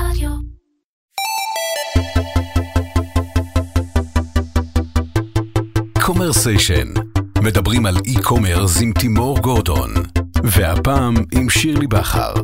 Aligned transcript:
רדיו. 0.00 0.30
קומרסיישן, 6.02 6.88
מדברים 7.42 7.86
על 7.86 7.96
e-commerce 8.06 8.82
עם 8.82 8.92
תימור 8.92 9.38
גורדון, 9.38 9.90
והפעם 10.44 11.14
עם 11.32 11.50
שירלי 11.50 11.86
בכר, 11.86 12.34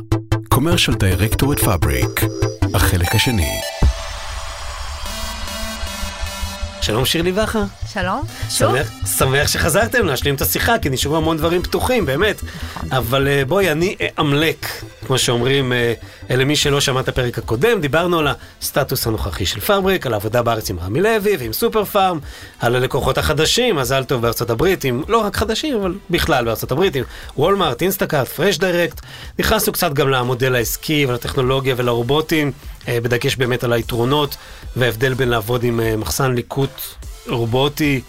commercial 0.49 0.95
director 0.95 1.53
at 1.53 1.59
פאבריק, 1.59 2.21
החלק 2.75 3.15
השני. 3.15 3.61
שלום 6.81 7.05
שירלי 7.05 7.33
בכר. 7.33 7.65
שלום, 7.93 8.23
שוב. 8.51 8.77
שמח, 8.77 8.91
שמח 9.19 9.49
שחזרתם 9.49 10.07
להשלים 10.07 10.35
את 10.35 10.41
השיחה, 10.41 10.79
כי 10.79 10.91
נשארו 10.91 11.17
המון 11.17 11.37
דברים 11.37 11.63
פתוחים, 11.63 12.07
באמת. 12.07 12.41
אבל 12.91 13.29
אה, 13.29 13.45
בואי, 13.45 13.73
אני 13.73 13.97
אמלק, 14.21 14.67
כמו 15.07 15.19
שאומרים, 15.19 15.73
אה, 15.73 15.95
למי 16.31 16.57
שלא 16.57 16.81
שמע 16.81 17.01
את 17.01 17.09
הפרק 17.09 17.39
הקודם, 17.39 17.81
דיברנו 17.81 18.19
על 18.19 18.29
הסטטוס 18.61 19.07
הנוכחי 19.07 19.47
של 19.47 19.61
פאבריק, 19.61 20.07
על 20.07 20.13
העבודה 20.13 20.43
בארץ 20.43 20.71
עם 20.71 20.79
רמי 20.79 21.01
לוי 21.01 21.37
ועם 21.37 21.53
סופר 21.53 21.85
פארם, 21.85 22.19
על 22.61 22.77
הלקוחות 22.77 23.19
החדשים, 23.19 23.77
מזל 23.77 24.05
טוב 24.05 24.23
בארצות 24.23 24.51
הברית, 24.51 24.85
עם 24.85 25.03
לא 25.09 25.19
רק 25.19 25.37
חדשים, 25.37 25.77
אבל 25.77 25.95
בכלל 26.11 26.45
בארצות 26.45 26.73
הברית, 26.73 26.97
עם 26.97 27.05
וולמארט, 27.37 27.83
אינסטקארט, 27.83 28.29
פרש 28.29 28.59
דירקט. 28.59 29.01
נכנסנו 29.39 29.73
קצת 29.73 29.93
גם 29.93 30.09
למודל 30.09 30.55
העסקי 30.55 31.07
ולטכנולוגיה 31.07 31.75
ולרובוטים, 31.79 32.53
אה, 32.89 32.99
בדגש 33.03 33.37
באמת 33.37 33.65
על 33.65 33.73
היתרונות 33.73 34.37
וההבדל 34.77 35.15
בין 35.15 35.29
לעבוד 35.29 35.65
עם 35.65 35.81
מחסן 35.99 36.35
ליקוט 36.35 36.81
רובוטי. 37.29 38.01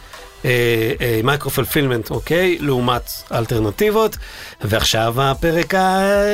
micro-fulfillment, 1.24 2.12
אוקיי? 2.12 2.58
לעומת 2.60 3.10
אלטרנטיבות. 3.32 4.18
ועכשיו 4.62 5.22
הפרק, 5.22 5.74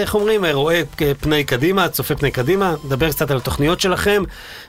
איך 0.01 0.15
אומרים, 0.15 0.45
רואה 0.45 0.81
פני 1.19 1.43
קדימה, 1.43 1.89
צופה 1.89 2.15
פני 2.15 2.31
קדימה, 2.31 2.75
נדבר 2.83 3.11
קצת 3.11 3.31
על 3.31 3.37
התוכניות 3.37 3.79
שלכם, 3.79 4.23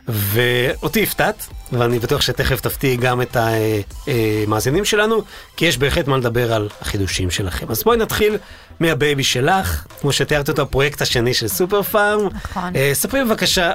ואותי 0.08 1.02
הפתעת, 1.02 1.46
ואני 1.72 1.98
בטוח 1.98 2.20
שתכף 2.20 2.60
תפתיעי 2.60 2.96
גם 2.96 3.22
את 3.22 3.36
המאזינים 3.36 4.84
שלנו, 4.84 5.22
כי 5.56 5.64
יש 5.64 5.78
בהחלט 5.78 6.06
מה 6.06 6.16
לדבר 6.16 6.52
על 6.52 6.68
החידושים 6.80 7.30
שלכם. 7.30 7.66
אז 7.70 7.82
בואי 7.82 7.96
נתחיל 7.96 8.36
מה 8.80 8.95
baby 8.95 9.24
שלך, 9.24 9.84
כמו 10.00 10.12
שתיארת 10.12 10.48
אותו, 10.48 10.62
הפרויקט 10.62 11.02
השני 11.02 11.34
של 11.34 11.48
סופר 11.48 11.82
פארם. 11.82 12.28
נכון. 12.44 12.76
אה, 12.76 12.90
ספרי 12.92 13.24
בבקשה, 13.24 13.72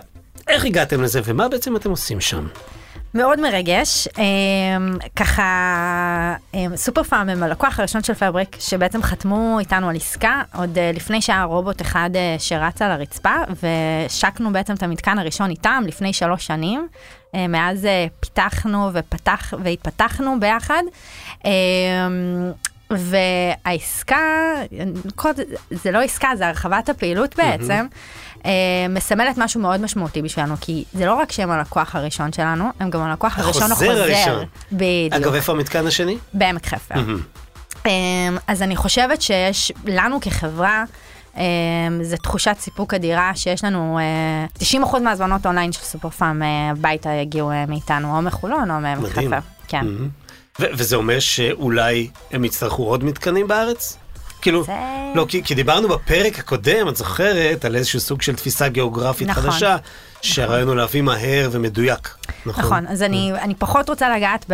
איך 0.47 0.65
הגעתם 0.65 1.01
לזה 1.01 1.21
ומה 1.25 1.49
בעצם 1.49 1.75
אתם 1.75 1.89
עושים 1.89 2.21
שם? 2.21 2.47
מאוד 3.15 3.39
מרגש. 3.39 4.07
אמ, 4.17 4.97
ככה, 5.15 6.35
אמ, 6.53 6.75
סופר 6.75 7.03
פארם 7.03 7.29
הם 7.29 7.43
הלקוח 7.43 7.79
הראשון 7.79 8.03
של 8.03 8.13
פבריק, 8.13 8.57
שבעצם 8.59 9.01
חתמו 9.01 9.59
איתנו 9.59 9.89
על 9.89 9.95
עסקה, 9.95 10.41
עוד 10.55 10.77
אה, 10.77 10.91
לפני 10.93 11.21
שהיה 11.21 11.43
רובוט 11.43 11.81
אחד 11.81 12.09
אה, 12.15 12.35
שרץ 12.39 12.81
על 12.81 12.91
הרצפה, 12.91 13.35
והשקנו 13.63 14.53
בעצם 14.53 14.73
את 14.73 14.83
המתקן 14.83 15.19
הראשון 15.19 15.49
איתם 15.49 15.83
לפני 15.87 16.13
שלוש 16.13 16.47
שנים. 16.47 16.87
אה, 17.35 17.47
מאז 17.47 17.87
פיתחנו 18.19 18.89
ופתח, 18.93 19.53
והתפתחנו 19.63 20.39
ביחד. 20.39 20.83
אמ, 21.45 21.51
והעסקה, 22.89 24.53
זה 25.71 25.91
לא 25.91 26.01
עסקה, 26.01 26.29
זה 26.37 26.47
הרחבת 26.47 26.89
הפעילות 26.89 27.35
בעצם, 27.35 27.71
אה, 27.71 27.81
מסמלת 28.89 29.37
משהו 29.37 29.61
מאוד 29.61 29.81
משמעותי 29.81 30.21
בשבילנו, 30.21 30.55
כי 30.61 30.83
זה 30.93 31.05
לא 31.05 31.13
רק 31.13 31.31
שהם 31.31 31.51
הלקוח 31.51 31.95
הראשון 31.95 32.33
שלנו, 32.33 32.69
הם 32.79 32.89
גם 32.89 33.01
הלקוח 33.01 33.39
הראשון 33.39 33.71
החוזר 33.71 33.91
החוזר. 33.91 34.03
הראשון. 34.03 34.45
בדיוק. 34.71 35.13
אגב, 35.13 35.33
איפה 35.33 35.51
המתקן 35.51 35.87
השני? 35.87 36.17
בעמק 36.33 36.65
חפר. 36.67 36.95
אמ, 37.85 38.37
אז 38.47 38.61
אני 38.61 38.75
חושבת 38.75 39.21
שיש 39.21 39.71
לנו 39.85 40.21
כחברה, 40.21 40.83
אמ, 41.37 41.41
זה 42.01 42.17
תחושת 42.17 42.55
סיפוק 42.59 42.93
אדירה 42.93 43.31
שיש 43.35 43.63
לנו, 43.63 43.99
אה, 43.99 44.45
90% 44.59 45.01
מהזמנות 45.03 45.45
אונליין 45.45 45.71
של 45.71 45.81
סופר 45.81 46.09
פארם 46.09 46.43
אה, 46.43 46.69
הביתה 46.71 47.09
יגיעו 47.09 47.51
אה, 47.51 47.65
מאיתנו, 47.65 48.17
או 48.17 48.21
מחולון 48.21 48.71
או 48.71 48.79
מעמק. 48.79 49.09
חפר. 49.11 49.39
כן. 49.67 49.85
ו- 50.59 50.65
וזה 50.73 50.95
אומר 50.95 51.19
שאולי 51.19 52.09
הם 52.31 52.45
יצטרכו 52.45 52.83
עוד 52.83 53.03
מתקנים 53.03 53.47
בארץ? 53.47 53.97
כאילו, 54.45 54.63
זה- 54.63 54.71
לא, 55.15 55.25
כי, 55.29 55.43
כי 55.43 55.55
דיברנו 55.55 55.87
בפרק 55.87 56.39
הקודם, 56.39 56.87
את 56.89 56.95
זוכרת, 56.95 57.65
על 57.65 57.75
איזשהו 57.75 57.99
סוג 57.99 58.21
של 58.21 58.35
תפיסה 58.35 58.67
גיאוגרפית 58.67 59.27
נכון. 59.27 59.43
חדשה, 59.43 59.77
שהרעיון 60.21 60.67
הוא 60.67 60.75
להביא 60.75 61.01
מהר 61.01 61.49
ומדויק. 61.51 62.15
נכון. 62.45 62.63
נכון, 62.65 62.87
אז 62.87 63.01
אני 63.01 63.31
אני 63.41 63.55
פחות 63.55 63.89
רוצה 63.89 64.17
לגעת 64.17 64.45
ב... 64.49 64.53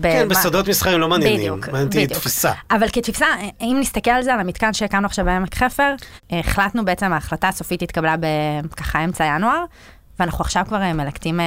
ב- 0.00 0.12
כן, 0.12 0.28
מה- 0.28 0.34
בסודות 0.34 0.68
מסחריים 0.68 1.00
לא 1.00 1.08
מעניינים, 1.08 1.60
בדיוק, 1.60 1.68
בדיוק. 1.68 2.12
תפיסה. 2.12 2.52
אבל 2.70 2.88
כתפיסה, 2.92 3.26
אם 3.60 3.76
נסתכל 3.80 4.10
על 4.10 4.22
זה, 4.22 4.34
על 4.34 4.40
המתקן 4.40 4.72
שהקמנו 4.72 5.06
עכשיו 5.06 5.24
בעמק 5.24 5.54
חפר, 5.54 5.94
החלטנו 6.30 6.84
בעצם, 6.84 7.12
ההחלטה 7.12 7.48
הסופית 7.48 7.82
התקבלה 7.82 8.14
בככה 8.70 9.04
אמצע 9.04 9.24
ינואר, 9.24 9.64
ואנחנו 10.20 10.44
עכשיו 10.44 10.64
כבר 10.68 10.82
אה, 10.82 10.92
מלקטים, 10.92 11.40
אה, 11.40 11.44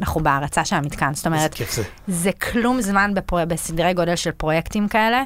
אנחנו 0.00 0.20
בהרצה 0.20 0.64
של 0.64 0.76
המתקן, 0.76 1.14
זאת 1.14 1.26
אומרת, 1.26 1.54
זה. 1.70 1.82
זה 2.08 2.30
כלום 2.32 2.80
זמן 2.80 3.10
בפרו... 3.14 3.38
בסדרי 3.48 3.94
גודל 3.94 4.16
של 4.16 4.30
פרויקטים 4.30 4.88
כאלה, 4.88 5.22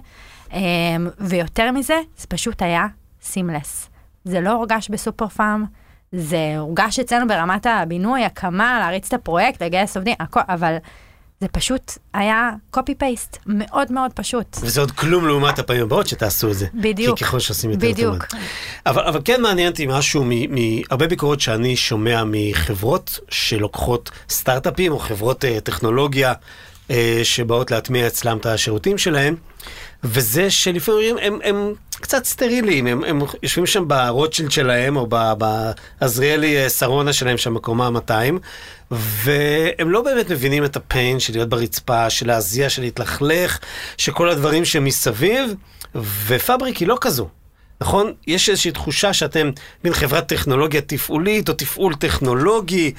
ויותר 1.18 1.72
מזה, 1.72 2.00
זה 2.16 2.26
פשוט 2.26 2.62
היה 2.62 2.86
סימלס. 3.22 3.88
זה 4.24 4.40
לא 4.40 4.50
הורגש 4.50 4.88
בסופר 4.88 5.28
פארם, 5.28 5.64
זה 6.12 6.54
הורגש 6.58 6.98
אצלנו 6.98 7.28
ברמת 7.28 7.66
הבינוי, 7.66 8.24
הקמה, 8.24 8.78
להריץ 8.78 9.06
את 9.06 9.12
הפרויקט, 9.12 9.62
לגייס 9.62 9.96
עובדים, 9.96 10.14
הכל, 10.20 10.40
אבל 10.48 10.76
זה 11.42 11.48
פשוט 11.48 11.92
היה 12.14 12.50
קופי 12.70 12.94
פייסט, 12.94 13.38
מאוד 13.46 13.92
מאוד 13.92 14.12
פשוט. 14.12 14.56
וזה 14.62 14.80
עוד 14.80 14.90
כלום 14.90 15.26
לעומת 15.26 15.58
הפעמים 15.58 15.82
הבאות 15.82 16.06
שתעשו 16.06 16.50
את 16.50 16.54
זה. 16.54 16.66
בדיוק. 16.74 17.18
כי 17.18 17.24
ככל 17.24 17.40
שעושים 17.40 17.70
יותר 17.70 17.88
בדיוק. 17.88 18.26
אבל, 18.86 19.02
אבל 19.02 19.20
כן 19.24 19.42
מעניין 19.42 19.70
אותי 19.70 19.86
משהו 19.86 20.24
מהרבה 20.48 21.06
ביקורות 21.06 21.40
שאני 21.40 21.76
שומע 21.76 22.22
מחברות 22.26 23.18
שלוקחות 23.28 24.10
סטארט-אפים 24.28 24.92
או 24.92 24.98
חברות 24.98 25.44
אה, 25.44 25.60
טכנולוגיה 25.60 26.32
אה, 26.90 27.20
שבאות 27.22 27.70
להטמיע 27.70 28.06
אצלם 28.06 28.36
את 28.36 28.46
השירותים 28.46 28.98
שלהם, 28.98 29.36
וזה 30.04 30.50
שלפעמים 30.50 31.16
הם, 31.18 31.38
הם 31.44 31.74
קצת 31.92 32.24
סטריליים, 32.24 32.86
הם, 32.86 33.04
הם 33.04 33.20
יושבים 33.42 33.66
שם 33.66 33.88
ברוטשילד 33.88 34.50
שלהם 34.50 34.96
או 34.96 35.06
בעזריאלי 35.38 36.64
אה, 36.64 36.70
שרונה 36.70 37.12
שלהם 37.12 37.38
שם 37.38 37.54
בקומה 37.54 37.90
200, 37.90 38.38
והם 38.90 39.90
לא 39.90 40.02
באמת 40.02 40.30
מבינים 40.30 40.64
את 40.64 40.76
הפיין 40.76 41.20
של 41.20 41.32
להיות 41.32 41.48
ברצפה, 41.48 42.10
של 42.10 42.26
להזיע, 42.26 42.68
של 42.68 42.82
להתלכלך, 42.82 43.58
שכל 43.98 44.28
הדברים 44.28 44.64
שמסביב, 44.64 45.54
ופבריק 46.26 46.76
היא 46.76 46.88
לא 46.88 46.98
כזו. 47.00 47.28
נכון? 47.82 48.12
יש 48.26 48.48
איזושהי 48.48 48.72
תחושה 48.72 49.12
שאתם 49.12 49.50
מין 49.84 49.92
חברת 49.92 50.26
טכנולוגיה 50.26 50.80
תפעולית 50.80 51.48
או 51.48 51.54
תפעול 51.54 51.94
טכנולוגי, 51.94 52.92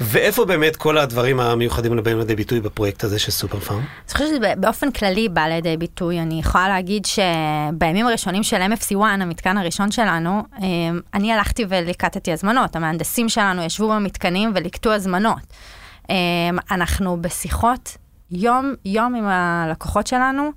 ואיפה 0.00 0.44
באמת 0.44 0.76
כל 0.76 0.98
הדברים 0.98 1.40
המיוחדים 1.40 1.92
האלה 1.92 2.02
באים 2.02 2.18
לידי 2.18 2.36
ביטוי 2.36 2.60
בפרויקט 2.60 3.04
הזה 3.04 3.18
של 3.18 3.30
סופר 3.30 3.60
פארם? 3.60 3.78
אני 3.78 4.12
חושבת 4.12 4.28
שזה 4.28 4.54
באופן 4.56 4.90
כללי 4.90 5.28
בא 5.28 5.40
לידי 5.46 5.76
ביטוי. 5.76 6.20
אני 6.20 6.40
יכולה 6.40 6.68
להגיד 6.68 7.06
שבימים 7.06 8.06
הראשונים 8.06 8.42
של 8.42 8.56
MFC1, 8.56 9.04
המתקן 9.04 9.56
הראשון 9.58 9.90
שלנו, 9.90 10.42
אמ, 10.58 11.00
אני 11.14 11.32
הלכתי 11.32 11.64
וליקטתי 11.68 12.32
הזמנות. 12.32 12.76
המהנדסים 12.76 13.28
שלנו 13.28 13.62
ישבו 13.62 13.88
במתקנים 13.88 14.52
וליקטו 14.54 14.92
הזמנות. 14.92 15.42
אמ, 16.10 16.14
אנחנו 16.70 17.22
בשיחות 17.22 17.96
יום-יום 18.30 19.14
עם 19.14 19.24
הלקוחות 19.26 20.06
שלנו. 20.06 20.50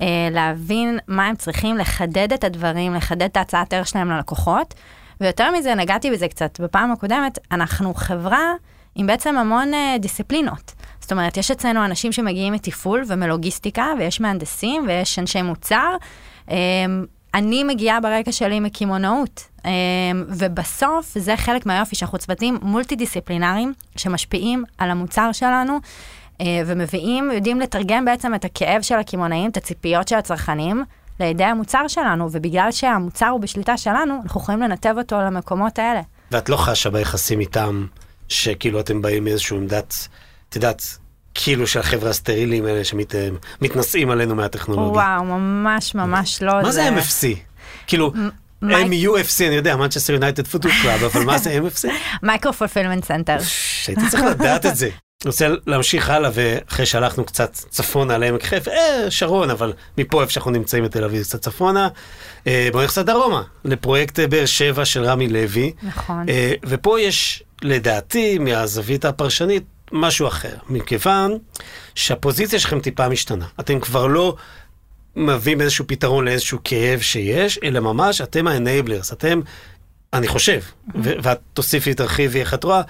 אה, 0.00 0.28
להבין 0.30 0.98
מה 1.08 1.26
הם 1.26 1.36
צריכים, 1.36 1.76
לחדד 1.76 2.32
את 2.32 2.44
הדברים, 2.44 2.94
לחדד 2.94 3.22
את 3.22 3.36
ההצעת 3.36 3.72
ערך 3.72 3.88
שלהם 3.88 4.10
ללקוחות. 4.10 4.74
ויותר 5.20 5.50
מזה, 5.50 5.74
נגעתי 5.74 6.10
בזה 6.10 6.28
קצת 6.28 6.60
בפעם 6.60 6.92
הקודמת, 6.92 7.38
אנחנו 7.52 7.94
חברה 7.94 8.52
עם 8.94 9.06
בעצם 9.06 9.38
המון 9.38 9.74
אה, 9.74 9.96
דיסציפלינות. 10.00 10.74
זאת 11.00 11.12
אומרת, 11.12 11.36
יש 11.36 11.50
אצלנו 11.50 11.84
אנשים 11.84 12.12
שמגיעים 12.12 12.52
מתפעול 12.52 13.04
ומלוגיסטיקה, 13.08 13.86
ויש 13.98 14.20
מהנדסים 14.20 14.84
ויש 14.86 15.18
אנשי 15.18 15.42
מוצר. 15.42 15.96
אה, 16.50 16.56
אני 17.34 17.64
מגיעה 17.64 18.00
ברקע 18.00 18.32
שלי 18.32 18.60
מקמעונאות, 18.60 19.44
אה, 19.66 19.70
ובסוף 20.28 21.18
זה 21.18 21.36
חלק 21.36 21.66
מהיופי 21.66 21.96
שאנחנו 21.96 22.18
צוותים 22.18 22.58
מולטי 22.62 22.96
דיסציפלינריים 22.96 23.72
שמשפיעים 23.96 24.64
על 24.78 24.90
המוצר 24.90 25.32
שלנו. 25.32 25.78
אה, 26.40 26.62
ומביאים, 26.66 27.30
יודעים 27.30 27.60
לתרגם 27.60 28.04
בעצם 28.04 28.34
את 28.34 28.44
הכאב 28.44 28.82
של 28.82 28.94
הקמעונאים, 28.94 29.50
את 29.50 29.56
הציפיות 29.56 30.08
של 30.08 30.16
הצרכנים, 30.16 30.84
לידי 31.20 31.44
המוצר 31.44 31.88
שלנו, 31.88 32.28
ובגלל 32.32 32.72
שהמוצר 32.72 33.26
הוא 33.26 33.40
בשליטה 33.40 33.76
שלנו, 33.76 34.20
אנחנו 34.22 34.40
יכולים 34.40 34.60
לנתב 34.60 34.94
אותו 34.98 35.16
למקומות 35.16 35.78
האלה. 35.78 36.00
ואת 36.30 36.48
לא 36.48 36.56
חשה 36.56 36.90
ביחסים 36.90 37.40
איתם, 37.40 37.86
שכאילו 38.28 38.80
אתם 38.80 39.02
באים 39.02 39.24
מאיזשהו 39.24 39.56
עמדת, 39.56 40.08
את 40.48 40.56
יודעת, 40.56 40.98
כאילו 41.34 41.66
של 41.66 41.80
החבר'ה 41.80 42.10
הסטרילים 42.10 42.66
האלה 42.66 42.84
שמתנשאים 42.84 44.10
עלינו 44.10 44.34
מהטכנולוגיה. 44.34 45.02
וואו, 45.02 45.24
ממש 45.24 45.94
ממש 45.94 46.42
לא. 46.42 46.62
מה 46.62 46.72
זה 46.72 46.88
MFC? 46.88 47.26
כאילו, 47.86 48.12
MUFC, 48.64 49.46
אני 49.46 49.54
יודע, 49.54 49.74
Manchester 49.74 50.20
United 50.20 50.54
Football 50.54 50.84
Club, 50.84 51.04
אבל 51.06 51.24
מה 51.24 51.38
זה 51.38 51.60
MFC? 51.66 51.88
micro-fulfillment 52.22 53.04
center. 53.04 53.36
הייתי 53.86 54.02
צריך 54.10 54.22
לדעת 54.22 54.66
את 54.66 54.76
זה. 54.76 54.88
רוצה 55.26 55.48
להמשיך 55.66 56.10
הלאה, 56.10 56.30
ואחרי 56.34 56.86
שהלכנו 56.86 57.24
קצת 57.24 57.52
צפונה 57.52 58.18
לעמק 58.18 58.42
חפר, 58.42 58.70
אה, 58.70 59.10
שרון, 59.10 59.50
אבל 59.50 59.72
מפה 59.98 60.22
איפה 60.22 60.32
שאנחנו 60.32 60.50
נמצאים 60.50 60.84
בתל 60.84 61.04
אביב, 61.04 61.22
קצת 61.22 61.40
צפונה. 61.40 61.88
אה, 62.46 62.68
בואו 62.72 62.82
נלך 62.82 62.98
דרומה, 62.98 63.42
לפרויקט 63.64 64.20
באר 64.20 64.46
שבע 64.46 64.84
של 64.84 65.04
רמי 65.04 65.28
לוי. 65.28 65.72
נכון. 65.82 66.28
אה, 66.28 66.52
ופה 66.66 67.00
יש, 67.00 67.42
לדעתי, 67.62 68.38
מהזווית 68.38 69.04
הפרשנית, 69.04 69.64
משהו 69.92 70.28
אחר. 70.28 70.54
מכיוון 70.68 71.38
שהפוזיציה 71.94 72.58
שלכם 72.58 72.80
טיפה 72.80 73.08
משתנה. 73.08 73.46
אתם 73.60 73.80
כבר 73.80 74.06
לא 74.06 74.36
מביאים 75.16 75.60
איזשהו 75.60 75.84
פתרון 75.86 76.24
לאיזשהו 76.24 76.58
כאב 76.64 77.00
שיש, 77.00 77.58
אלא 77.64 77.80
ממש 77.80 78.20
אתם 78.20 78.46
ה-enablers, 78.46 79.12
אתם, 79.12 79.40
אני 80.12 80.28
חושב, 80.28 80.60
ו- 81.02 81.12
ואת 81.22 81.38
תוסיפי, 81.54 81.94
תרחיבי 81.94 82.40
איך 82.40 82.54
את 82.54 82.64
רואה, 82.64 82.82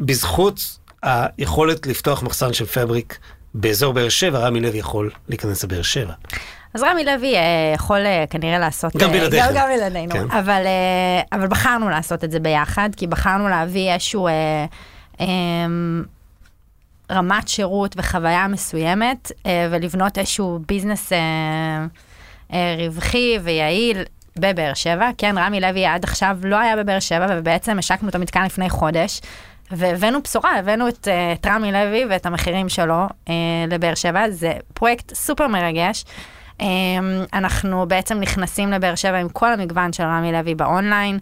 בזכות 0.00 0.78
היכולת 1.06 1.86
לפתוח 1.86 2.22
מחסן 2.22 2.52
של 2.52 2.66
פבריק 2.66 3.18
באזור 3.54 3.92
באר 3.92 4.08
שבע, 4.08 4.38
רמי 4.38 4.60
לוי 4.60 4.78
יכול 4.78 5.10
להיכנס 5.28 5.64
לבאר 5.64 5.82
שבע. 5.82 6.12
אז 6.74 6.82
רמי 6.82 7.04
לוי 7.04 7.36
אה, 7.36 7.72
יכול 7.74 8.06
אה, 8.06 8.24
כנראה 8.30 8.58
לעשות... 8.58 8.96
גם 8.96 9.10
אה, 9.10 9.18
בלעדיך. 9.18 9.44
גם, 9.48 9.54
גם 9.54 9.68
בלעדינו. 9.76 10.12
כן. 10.12 10.30
אבל, 10.30 10.62
אה, 10.66 11.38
אבל 11.38 11.46
בחרנו 11.46 11.88
לעשות 11.88 12.24
את 12.24 12.30
זה 12.30 12.40
ביחד, 12.40 12.90
כי 12.96 13.06
בחרנו 13.06 13.48
להביא 13.48 13.92
איזשהו... 13.92 14.26
אה, 14.26 14.32
אה, 15.20 15.26
רמת 17.10 17.48
שירות 17.48 17.94
וחוויה 17.98 18.48
מסוימת, 18.48 19.32
אה, 19.46 19.68
ולבנות 19.70 20.18
איזשהו 20.18 20.58
ביזנס 20.68 21.12
אה, 21.12 21.18
אה, 22.52 22.76
רווחי 22.78 23.38
ויעיל 23.42 24.02
בבאר 24.36 24.74
שבע. 24.74 25.10
כן, 25.18 25.34
רמי 25.38 25.60
לוי 25.60 25.86
עד 25.86 26.04
עכשיו 26.04 26.38
לא 26.44 26.56
היה 26.56 26.76
בבאר 26.76 27.00
שבע, 27.00 27.26
ובעצם 27.30 27.78
השקנו 27.78 28.08
את 28.08 28.14
המתקן 28.14 28.44
לפני 28.44 28.70
חודש. 28.70 29.20
והבאנו 29.70 30.22
בשורה, 30.22 30.58
הבאנו 30.58 30.88
את, 30.88 31.08
אה, 31.08 31.32
את 31.32 31.46
רמי 31.46 31.72
לוי 31.72 32.04
ואת 32.10 32.26
המחירים 32.26 32.68
שלו 32.68 33.06
אה, 33.28 33.34
לבאר 33.68 33.94
שבע, 33.94 34.30
זה 34.30 34.52
פרויקט 34.74 35.14
סופר 35.14 35.46
מרגש. 35.46 36.04
אה, 36.60 36.66
אנחנו 37.32 37.86
בעצם 37.88 38.20
נכנסים 38.20 38.70
לבאר 38.72 38.94
שבע 38.94 39.16
עם 39.18 39.28
כל 39.28 39.52
המגוון 39.52 39.92
של 39.92 40.02
רמי 40.02 40.32
לוי 40.32 40.54
באונליין. 40.54 41.18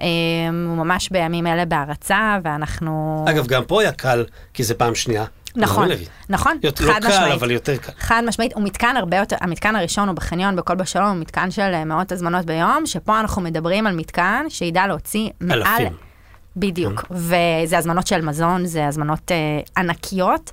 אה, 0.00 0.06
הוא 0.50 0.76
ממש 0.76 1.08
בימים 1.10 1.46
אלה 1.46 1.64
בהרצה, 1.64 2.38
ואנחנו... 2.44 3.24
אגב, 3.28 3.46
גם 3.46 3.64
פה 3.64 3.80
היה 3.80 3.92
קל, 3.92 4.24
כי 4.54 4.62
זה 4.64 4.74
פעם 4.74 4.94
שנייה. 4.94 5.24
נכון. 5.56 5.88
נכון, 6.28 6.58
יותר- 6.62 6.84
לא 6.86 6.92
חד 6.92 7.00
קל, 7.02 7.08
משמעית. 7.08 7.32
אבל 7.32 7.50
יותר 7.50 7.76
קל. 7.76 7.92
חד 7.98 8.22
משמעית, 8.26 8.52
הוא 8.52 8.62
מתקן 8.62 8.96
הרבה 8.96 9.16
יותר, 9.16 9.36
המתקן 9.40 9.76
הראשון 9.76 10.08
הוא 10.08 10.16
בחניון 10.16 10.56
בכל 10.56 10.74
בשלום, 10.74 11.08
הוא 11.08 11.16
מתקן 11.16 11.50
של 11.50 11.70
אה, 11.74 11.84
מאות 11.84 12.12
הזמנות 12.12 12.44
ביום, 12.46 12.86
שפה 12.86 13.20
אנחנו 13.20 13.42
מדברים 13.42 13.86
על 13.86 13.94
מתקן 13.96 14.46
שידע 14.48 14.86
להוציא 14.86 15.30
מעל... 15.40 15.62
אלפים. 15.62 16.13
בדיוק, 16.56 17.04
וזה 17.10 17.78
הזמנות 17.78 18.06
של 18.06 18.20
מזון, 18.20 18.66
זה 18.66 18.86
הזמנות 18.86 19.32
אה, 19.32 19.60
ענקיות, 19.76 20.50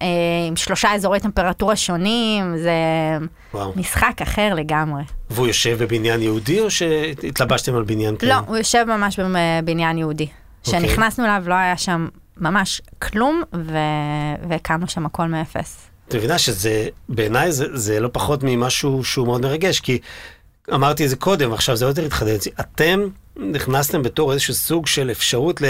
אה, 0.00 0.06
עם 0.48 0.56
שלושה 0.56 0.94
אזורי 0.94 1.20
טמפרטורה 1.20 1.76
שונים, 1.76 2.56
זה 2.58 2.72
וואו. 3.54 3.72
משחק 3.76 4.22
אחר 4.22 4.54
לגמרי. 4.54 5.02
והוא 5.30 5.46
יושב 5.46 5.76
בבניין 5.82 6.22
יהודי, 6.22 6.60
או 6.60 6.70
שהתלבשתם 6.70 7.74
על 7.74 7.82
בניין 7.82 8.16
כזה? 8.16 8.30
לא, 8.30 8.34
הוא 8.46 8.56
יושב 8.56 8.84
ממש 8.88 9.18
בבניין 9.18 9.98
יהודי. 9.98 10.26
אוקיי. 10.66 10.80
כשנכנסנו 10.80 11.24
אליו 11.24 11.42
לא 11.46 11.54
היה 11.54 11.76
שם 11.76 12.08
ממש 12.36 12.80
כלום, 12.98 13.42
ו... 13.54 13.76
והקמנו 14.48 14.88
שם 14.88 15.06
הכל 15.06 15.26
מאפס. 15.26 15.88
את 16.08 16.14
מבינה 16.14 16.38
שזה, 16.38 16.88
בעיניי 17.08 17.52
זה, 17.52 17.66
זה 17.72 18.00
לא 18.00 18.08
פחות 18.12 18.40
ממשהו 18.42 19.04
שהוא 19.04 19.26
מאוד 19.26 19.40
מרגש, 19.40 19.80
כי 19.80 19.98
אמרתי 20.74 21.04
את 21.04 21.10
זה 21.10 21.16
קודם, 21.16 21.52
עכשיו 21.52 21.76
זה 21.76 21.84
יותר 21.84 22.04
התחדד. 22.04 22.38
אתם 22.60 23.00
נכנסתם 23.36 24.02
בתור 24.02 24.32
איזשהו 24.32 24.54
סוג 24.54 24.86
של 24.86 25.10
אפשרות 25.10 25.60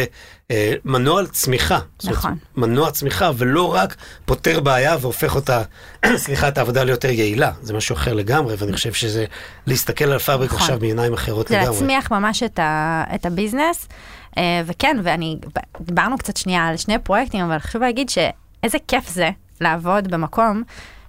למנוע 0.50 1.26
צמיחה. 1.26 1.78
זאת 1.98 2.04
אומרת, 2.04 2.18
נכון. 2.18 2.36
מנוע 2.56 2.90
צמיחה, 2.90 3.30
ולא 3.36 3.74
רק 3.74 3.96
פותר 4.24 4.60
בעיה 4.60 4.96
והופך 5.00 5.34
אותה, 5.34 5.62
סליחה, 6.16 6.48
את 6.48 6.58
העבודה 6.58 6.84
ליותר 6.84 7.10
יעילה. 7.10 7.52
זה 7.62 7.74
משהו 7.74 7.94
אחר 7.94 8.14
לגמרי, 8.14 8.54
ואני 8.58 8.72
חושב 8.72 8.92
שזה 8.92 9.24
להסתכל 9.66 10.04
על 10.04 10.18
פאבריק 10.18 10.50
נכון. 10.50 10.60
עכשיו 10.60 10.78
בעיניים 10.78 11.12
אחרות 11.12 11.48
זה 11.48 11.56
לגמרי. 11.56 11.70
להצמיח 11.72 12.12
ממש 12.12 12.42
את, 12.42 12.58
ה, 12.58 13.04
את 13.14 13.26
ה 13.26 13.32
business. 13.32 13.88
אה, 14.38 14.62
וכן, 14.66 14.96
ואני, 15.02 15.38
דיברנו 15.80 16.18
קצת 16.18 16.36
שנייה 16.36 16.68
על 16.68 16.76
שני 16.76 16.98
פרויקטים, 16.98 17.44
אבל 17.44 17.58
חשוב 17.58 17.82
להגיד 17.82 18.08
שאיזה 18.08 18.78
כיף 18.88 19.08
זה 19.08 19.30
לעבוד 19.60 20.10
במקום 20.10 20.62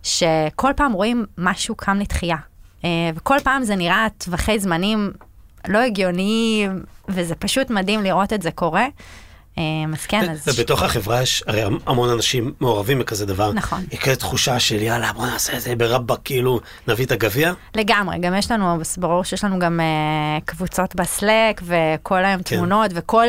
שכל 0.03 0.71
פעם 0.75 0.91
רואים 0.91 1.25
משהו 1.38 1.75
קם 1.75 1.99
לתחייה. 1.99 2.38
אה, 2.83 2.89
וכל 3.15 3.38
פעם 3.44 3.63
זה 3.63 3.75
נראה 3.75 4.07
טווחי 4.17 4.59
זמנים 4.59 5.11
לא 5.68 5.80
הגיוניים, 5.80 6.83
וזה 7.10 7.36
פשוט 7.36 7.69
מדהים 7.69 8.04
לראות 8.04 8.33
את 8.33 8.42
זה 8.42 8.51
קורה. 8.51 8.86
אה, 9.57 9.63
אז 9.94 10.06
כן, 10.06 10.30
אז... 10.30 10.48
ובתוך 10.48 10.81
החברה 10.81 11.21
יש 11.21 11.44
הרי 11.48 11.62
המון 11.86 12.10
אנשים 12.10 12.54
מעורבים 12.60 13.00
בכזה 13.00 13.25
דבר. 13.25 13.54
נכון. 13.54 13.83
יש 13.92 14.00
כזה 14.00 14.15
תחושה 14.15 14.60
של 14.60 14.81
יאללה 14.81 15.13
בוא 15.13 15.25
נעשה 15.25 15.57
את 15.57 15.62
זה 15.62 15.75
ברבאק, 15.75 16.19
כאילו 16.24 16.60
נביא 16.88 17.06
את 17.06 17.12
הגביע. 17.12 17.54
לגמרי, 17.75 18.19
גם 18.19 18.36
יש 18.36 18.51
לנו, 18.51 18.77
ברור 18.98 19.24
שיש 19.24 19.44
לנו 19.44 19.60
גם 19.60 19.80
uh, 19.80 20.42
קבוצות 20.45 20.95
בסלק, 20.95 21.62
וכל 21.63 22.25
היום 22.25 22.44
כן. 22.44 22.56
תמונות, 22.56 22.92
וכל 22.94 23.27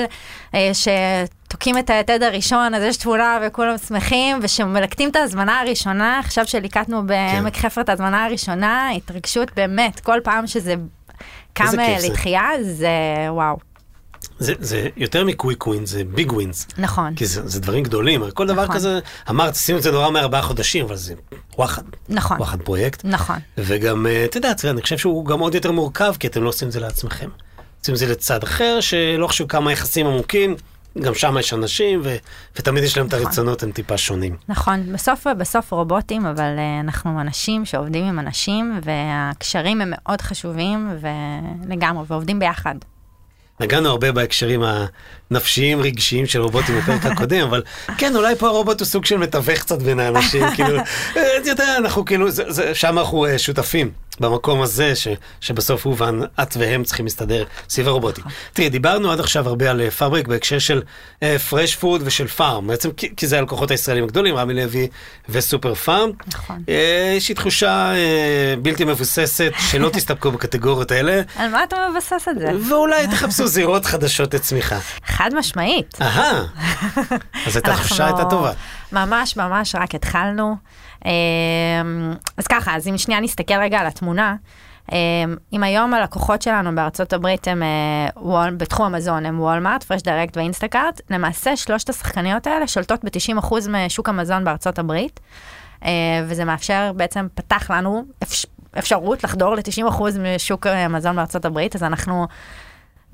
uh, 0.52 0.56
שתוקעים 0.72 1.78
את 1.78 1.90
היתד 1.90 2.22
הראשון, 2.22 2.74
אז 2.74 2.82
יש 2.82 2.96
תמונה 2.96 3.38
וכולם 3.46 3.78
שמחים, 3.78 4.38
ושמלקטים 4.42 5.10
את 5.10 5.16
ההזמנה 5.16 5.60
הראשונה, 5.60 6.18
עכשיו 6.18 6.46
שליקטנו 6.46 7.06
בעמק 7.06 7.56
חפר 7.56 7.80
את 7.80 7.88
ההזמנה 7.88 8.24
הראשונה, 8.24 8.90
התרגשות 8.90 9.48
באמת, 9.56 10.00
כל 10.00 10.18
פעם 10.24 10.46
שזה 10.46 10.74
זה. 11.70 12.08
לתחייה, 12.08 12.48
זה 12.62 12.88
וואו, 13.28 13.56
זה, 14.38 14.52
זה 14.60 14.88
יותר 14.96 15.24
מ 15.24 15.31
quick 15.31 15.66
wins, 15.66 15.90
זה 15.90 16.04
big 16.04 16.32
wins. 16.32 16.66
נכון, 16.78 17.14
כי 17.14 17.26
זה, 17.26 17.48
זה 17.48 17.60
דברים 17.60 17.84
גדולים, 17.84 18.22
הרי 18.22 18.30
כל 18.34 18.46
דבר 18.46 18.64
נכון. 18.64 18.74
כזה, 18.74 18.98
אמרת, 19.30 19.52
עשינו 19.52 19.78
את 19.78 19.82
זה 19.82 19.90
נורא 19.90 20.10
מארבעה 20.10 20.42
חודשים, 20.42 20.84
אבל 20.84 20.96
זה 20.96 21.14
וואחד, 21.58 21.82
נכון, 22.08 22.36
וואחד 22.36 22.62
פרויקט. 22.62 23.00
נכון, 23.04 23.36
וגם, 23.58 24.06
אה, 24.06 24.24
אתה 24.24 24.36
יודע, 24.36 24.52
אני 24.70 24.82
חושב 24.82 24.98
שהוא 24.98 25.26
גם 25.26 25.40
עוד 25.40 25.54
יותר 25.54 25.72
מורכב, 25.72 26.14
כי 26.18 26.26
אתם 26.26 26.42
לא 26.42 26.48
עושים 26.48 26.68
את 26.68 26.72
זה 26.72 26.80
לעצמכם. 26.80 27.28
עושים 27.80 27.94
את 27.94 27.98
זה 27.98 28.06
לצד 28.06 28.42
אחר, 28.42 28.78
שלא 28.80 29.26
חשוב 29.26 29.48
כמה 29.48 29.72
יחסים 29.72 30.06
עמוקים, 30.06 30.56
גם 31.00 31.14
שם 31.14 31.36
יש 31.38 31.52
אנשים, 31.52 32.00
ו, 32.04 32.16
ותמיד 32.56 32.84
יש 32.84 32.96
להם 32.96 33.06
את 33.06 33.14
נכון. 33.14 33.26
הרצונות, 33.26 33.62
הם 33.62 33.72
טיפה 33.72 33.96
שונים. 33.98 34.36
נכון, 34.48 34.92
בסוף, 34.92 35.26
בסוף 35.38 35.72
רובוטים, 35.72 36.26
אבל 36.26 36.56
אה, 36.56 36.84
אנחנו 36.84 37.20
אנשים 37.20 37.64
שעובדים 37.64 38.04
עם 38.04 38.18
אנשים, 38.18 38.80
והקשרים 38.82 39.80
הם 39.80 39.92
מאוד 39.96 40.20
חשובים, 40.20 40.96
ולגמרי, 41.00 42.04
ועובדים 42.08 42.38
ביחד. 42.38 42.74
נגענו 43.60 43.88
הרבה 43.88 44.12
בהקשרים 44.12 44.62
הנפשיים 45.34 45.80
רגשיים 45.80 46.26
של 46.26 46.40
רובוטים 46.40 46.78
בפרק 46.78 47.06
הקודם, 47.06 47.40
אבל 47.40 47.62
כן, 47.98 48.16
אולי 48.16 48.34
פה 48.36 48.46
הרובוט 48.46 48.80
הוא 48.80 48.86
סוג 48.86 49.04
של 49.04 49.16
מתווך 49.16 49.58
קצת 49.58 49.82
בין 49.82 50.00
האנשים, 50.00 50.42
כאילו, 50.54 50.80
אתה 51.12 51.50
יודע, 51.50 51.76
אנחנו 51.76 52.04
כאילו, 52.04 52.30
זה, 52.30 52.44
זה, 52.48 52.74
שם 52.74 52.98
אנחנו 52.98 53.26
אה, 53.26 53.38
שותפים, 53.38 53.90
במקום 54.20 54.62
הזה, 54.62 54.96
ש, 54.96 55.08
שבסוף 55.40 55.86
הוא 55.86 55.96
ואת 55.98 56.56
והם 56.58 56.84
צריכים 56.84 57.04
להסתדר 57.04 57.44
סביב 57.68 57.88
הרובוטים. 57.88 58.24
תראי, 58.52 58.68
דיברנו 58.68 59.12
עד 59.12 59.20
עכשיו 59.20 59.48
הרבה 59.48 59.70
על 59.70 59.80
אה, 59.80 59.90
Fabric 59.90 60.28
בהקשר 60.28 60.58
של 60.58 60.82
fresh 61.50 61.76
food 61.76 62.02
ושל 62.04 62.26
פארם, 62.26 62.66
בעצם 62.66 62.90
כי, 62.92 63.16
כי 63.16 63.26
זה 63.26 63.38
הלקוחות 63.38 63.70
הישראלים 63.70 64.04
הגדולים, 64.04 64.36
רמי 64.36 64.54
לוי 64.54 64.88
וסופר 65.28 65.74
פארם. 65.74 66.10
נכון. 66.26 66.62
אה, 66.68 67.14
יש 67.16 67.28
לי 67.28 67.34
תחושה 67.34 67.92
אה, 67.94 68.54
בלתי 68.62 68.84
מבוססת 68.84 69.52
שלא 69.70 69.88
תסתפקו 69.94 70.30
בקטגוריות 70.30 70.90
האלה, 70.90 71.22
על 71.36 71.50
מה 71.50 71.64
אתה 71.64 71.76
מבסס 71.92 72.28
את 72.28 72.38
זה? 72.38 72.46
ואולי 72.68 73.06
תחפשו 73.06 73.46
זירות 73.46 73.84
חדשות 73.84 74.34
לצמיחה. 74.34 74.78
חד 75.06 75.23
משמעית. 75.32 76.02
אהה, 76.02 76.42
אז 77.46 77.56
את 77.56 77.68
אנחנו 77.68 78.04
הייתה 78.04 78.24
טובה. 78.30 78.52
ממש 78.92 79.36
ממש 79.36 79.74
רק 79.74 79.94
התחלנו. 79.94 80.56
אמ, 81.04 81.10
אז 82.36 82.46
ככה, 82.46 82.76
אז 82.76 82.88
אם 82.88 82.98
שנייה 82.98 83.20
נסתכל 83.20 83.54
רגע 83.54 83.78
על 83.80 83.86
התמונה, 83.86 84.34
אמ, 84.92 84.96
אם 85.52 85.62
היום 85.62 85.94
הלקוחות 85.94 86.42
שלנו 86.42 86.74
בארצות 86.74 87.12
הברית 87.12 87.48
הם 87.48 87.62
אה, 87.62 87.68
וול, 88.16 88.50
בתחום 88.50 88.86
המזון, 88.86 89.26
הם 89.26 89.40
וולמארט, 89.40 89.82
פרש 89.82 90.02
דירקט 90.02 90.36
ואינסטקארט, 90.36 91.00
למעשה 91.10 91.56
שלושת 91.56 91.88
השחקניות 91.88 92.46
האלה 92.46 92.66
שולטות 92.66 93.04
ב-90% 93.04 93.54
משוק 93.68 94.08
המזון 94.08 94.44
בארצות 94.44 94.78
הברית, 94.78 95.20
אה, 95.84 95.90
וזה 96.26 96.44
מאפשר, 96.44 96.92
בעצם 96.96 97.26
פתח 97.34 97.70
לנו 97.70 98.04
אפש, 98.22 98.46
אפשרות 98.78 99.24
לחדור 99.24 99.54
ל-90% 99.54 100.02
משוק 100.18 100.66
המזון 100.66 101.16
בארצות 101.16 101.44
הברית, 101.44 101.74
אז 101.74 101.82
אנחנו... 101.82 102.26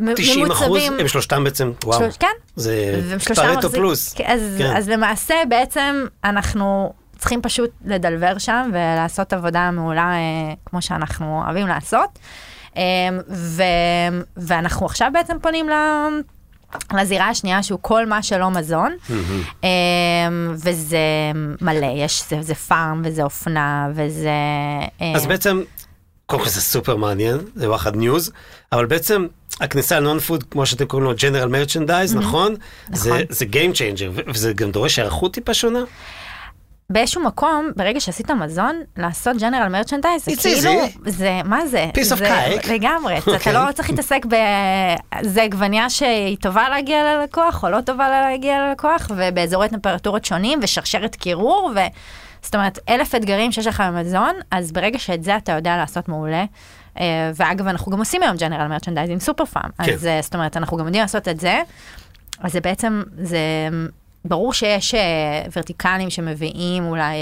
מ- 0.01 0.15
90 0.15 0.51
אחוז, 0.51 0.83
הם 1.01 1.09
שלושתם 1.09 1.45
בעצם, 1.45 1.73
וואו, 1.85 1.99
שלוש- 1.99 2.17
כן, 2.17 2.27
זה 2.57 2.75
פרטו 3.35 3.71
פלוס. 3.71 4.13
כן, 4.15 4.25
אז, 4.27 4.41
כן. 4.59 4.77
אז 4.77 4.89
למעשה 4.89 5.35
בעצם 5.49 6.05
אנחנו 6.25 6.93
צריכים 7.19 7.43
פשוט 7.43 7.71
לדלבר 7.85 8.39
שם 8.39 8.71
ולעשות 8.73 9.33
עבודה 9.33 9.71
מעולה 9.71 10.13
אה, 10.13 10.19
כמו 10.67 10.83
שאנחנו 10.83 11.43
אוהבים 11.45 11.67
לעשות. 11.67 12.19
אה, 12.77 12.83
ו, 13.29 13.63
ואנחנו 14.37 14.87
עכשיו 14.87 15.11
בעצם 15.13 15.37
פונים 15.43 15.69
ל... 15.69 15.73
לזירה 17.01 17.29
השנייה 17.29 17.63
שהוא 17.63 17.79
כל 17.83 18.07
מה 18.07 18.23
שלא 18.23 18.51
מזון, 18.51 18.93
אה, 19.65 19.69
וזה 20.55 20.99
מלא, 21.61 21.87
יש, 21.97 22.23
זה, 22.31 22.37
זה 22.43 22.55
פארם 22.55 23.03
וזה 23.05 23.23
אופנה 23.23 23.89
וזה... 23.95 24.29
אה, 25.01 25.13
אז 25.17 25.27
בעצם, 25.27 25.63
קודם 26.31 26.43
כל 26.43 26.49
זה 26.49 26.61
סופר 26.61 26.97
מעניין, 26.97 27.39
זה 27.55 27.69
וואחד 27.69 27.97
news, 27.97 28.33
אבל 28.73 28.87
בעצם 28.87 29.27
הכניסה 29.61 30.01
ל 30.01 30.19
non-food, 30.19 30.45
כמו 30.51 30.67
שאתם 30.67 30.85
קוראים 30.85 31.09
לו 31.09 31.15
general 31.23 31.49
merchandise, 31.49 32.15
נכון? 32.17 32.55
זה, 32.93 33.11
נכון. 33.11 33.23
זה 33.29 33.45
Game 33.53 33.75
Changer, 33.75 34.23
וזה 34.27 34.53
גם 34.53 34.71
דורש 34.71 34.99
היערכות 34.99 35.35
טיפה 35.35 35.55
שונה? 35.55 35.81
באיזשהו 36.91 37.25
מקום, 37.25 37.71
ברגע 37.77 38.01
שעשית 38.01 38.31
מזון, 38.31 38.81
לעשות 38.97 39.37
general 39.37 39.69
merchandise, 39.69 40.25
זה 40.25 40.31
כאילו. 40.43 40.73
זה, 41.07 41.41
מה 41.45 41.67
זה? 41.67 41.91
piece 41.95 42.05
of 42.05 42.15
cake. 42.15 42.73
לגמרי, 42.73 43.19
אתה 43.19 43.31
אוקיי. 43.31 43.53
לא 43.53 43.73
צריך 43.75 43.91
להתעסק 43.91 44.27
ב... 44.27 44.35
זה 45.23 45.43
עגבניה 45.43 45.91
שהיא 45.91 46.37
טובה 46.41 46.69
להגיע 46.69 47.05
ללקוח, 47.05 47.65
או 47.65 47.71
לא 47.71 47.81
טובה 47.81 48.09
להגיע 48.09 48.69
ללקוח, 48.69 49.11
ובאזורי 49.17 49.69
טמפרטורות 49.69 50.25
שונים, 50.25 50.59
ושרשרת 50.63 51.17
קירור, 51.17 51.73
ו... 51.77 51.79
זאת 52.43 52.55
אומרת, 52.55 52.79
אלף 52.89 53.15
אתגרים 53.15 53.53
שיש 53.53 53.67
לך 53.67 53.83
במזון, 53.87 54.35
אז 54.51 54.73
ברגע 54.73 54.99
שאת 54.99 55.23
זה 55.23 55.37
אתה 55.37 55.53
יודע 55.53 55.77
לעשות 55.77 56.09
מעולה, 56.09 56.45
אה, 57.01 57.31
ואגב, 57.37 57.67
אנחנו 57.67 57.93
גם 57.93 57.99
עושים 57.99 58.23
היום 58.23 58.37
ג'נרל 58.37 58.67
מרצ'נדייז 58.67 59.11
עם 59.11 59.19
סופר 59.19 59.45
פארם, 59.45 59.71
כן. 59.83 59.93
אז 59.93 60.07
אה, 60.07 60.19
זאת 60.23 60.35
אומרת, 60.35 60.57
אנחנו 60.57 60.77
גם 60.77 60.87
יודעים 60.87 61.03
לעשות 61.03 61.29
את 61.29 61.41
זה, 61.41 61.61
אז 62.41 62.53
זה 62.53 62.61
בעצם, 62.61 63.03
זה 63.19 63.39
ברור 64.25 64.53
שיש 64.53 64.95
אה, 64.95 65.01
ורטיקלים 65.57 66.11
שמביאים 66.11 66.87
אולי 66.87 67.17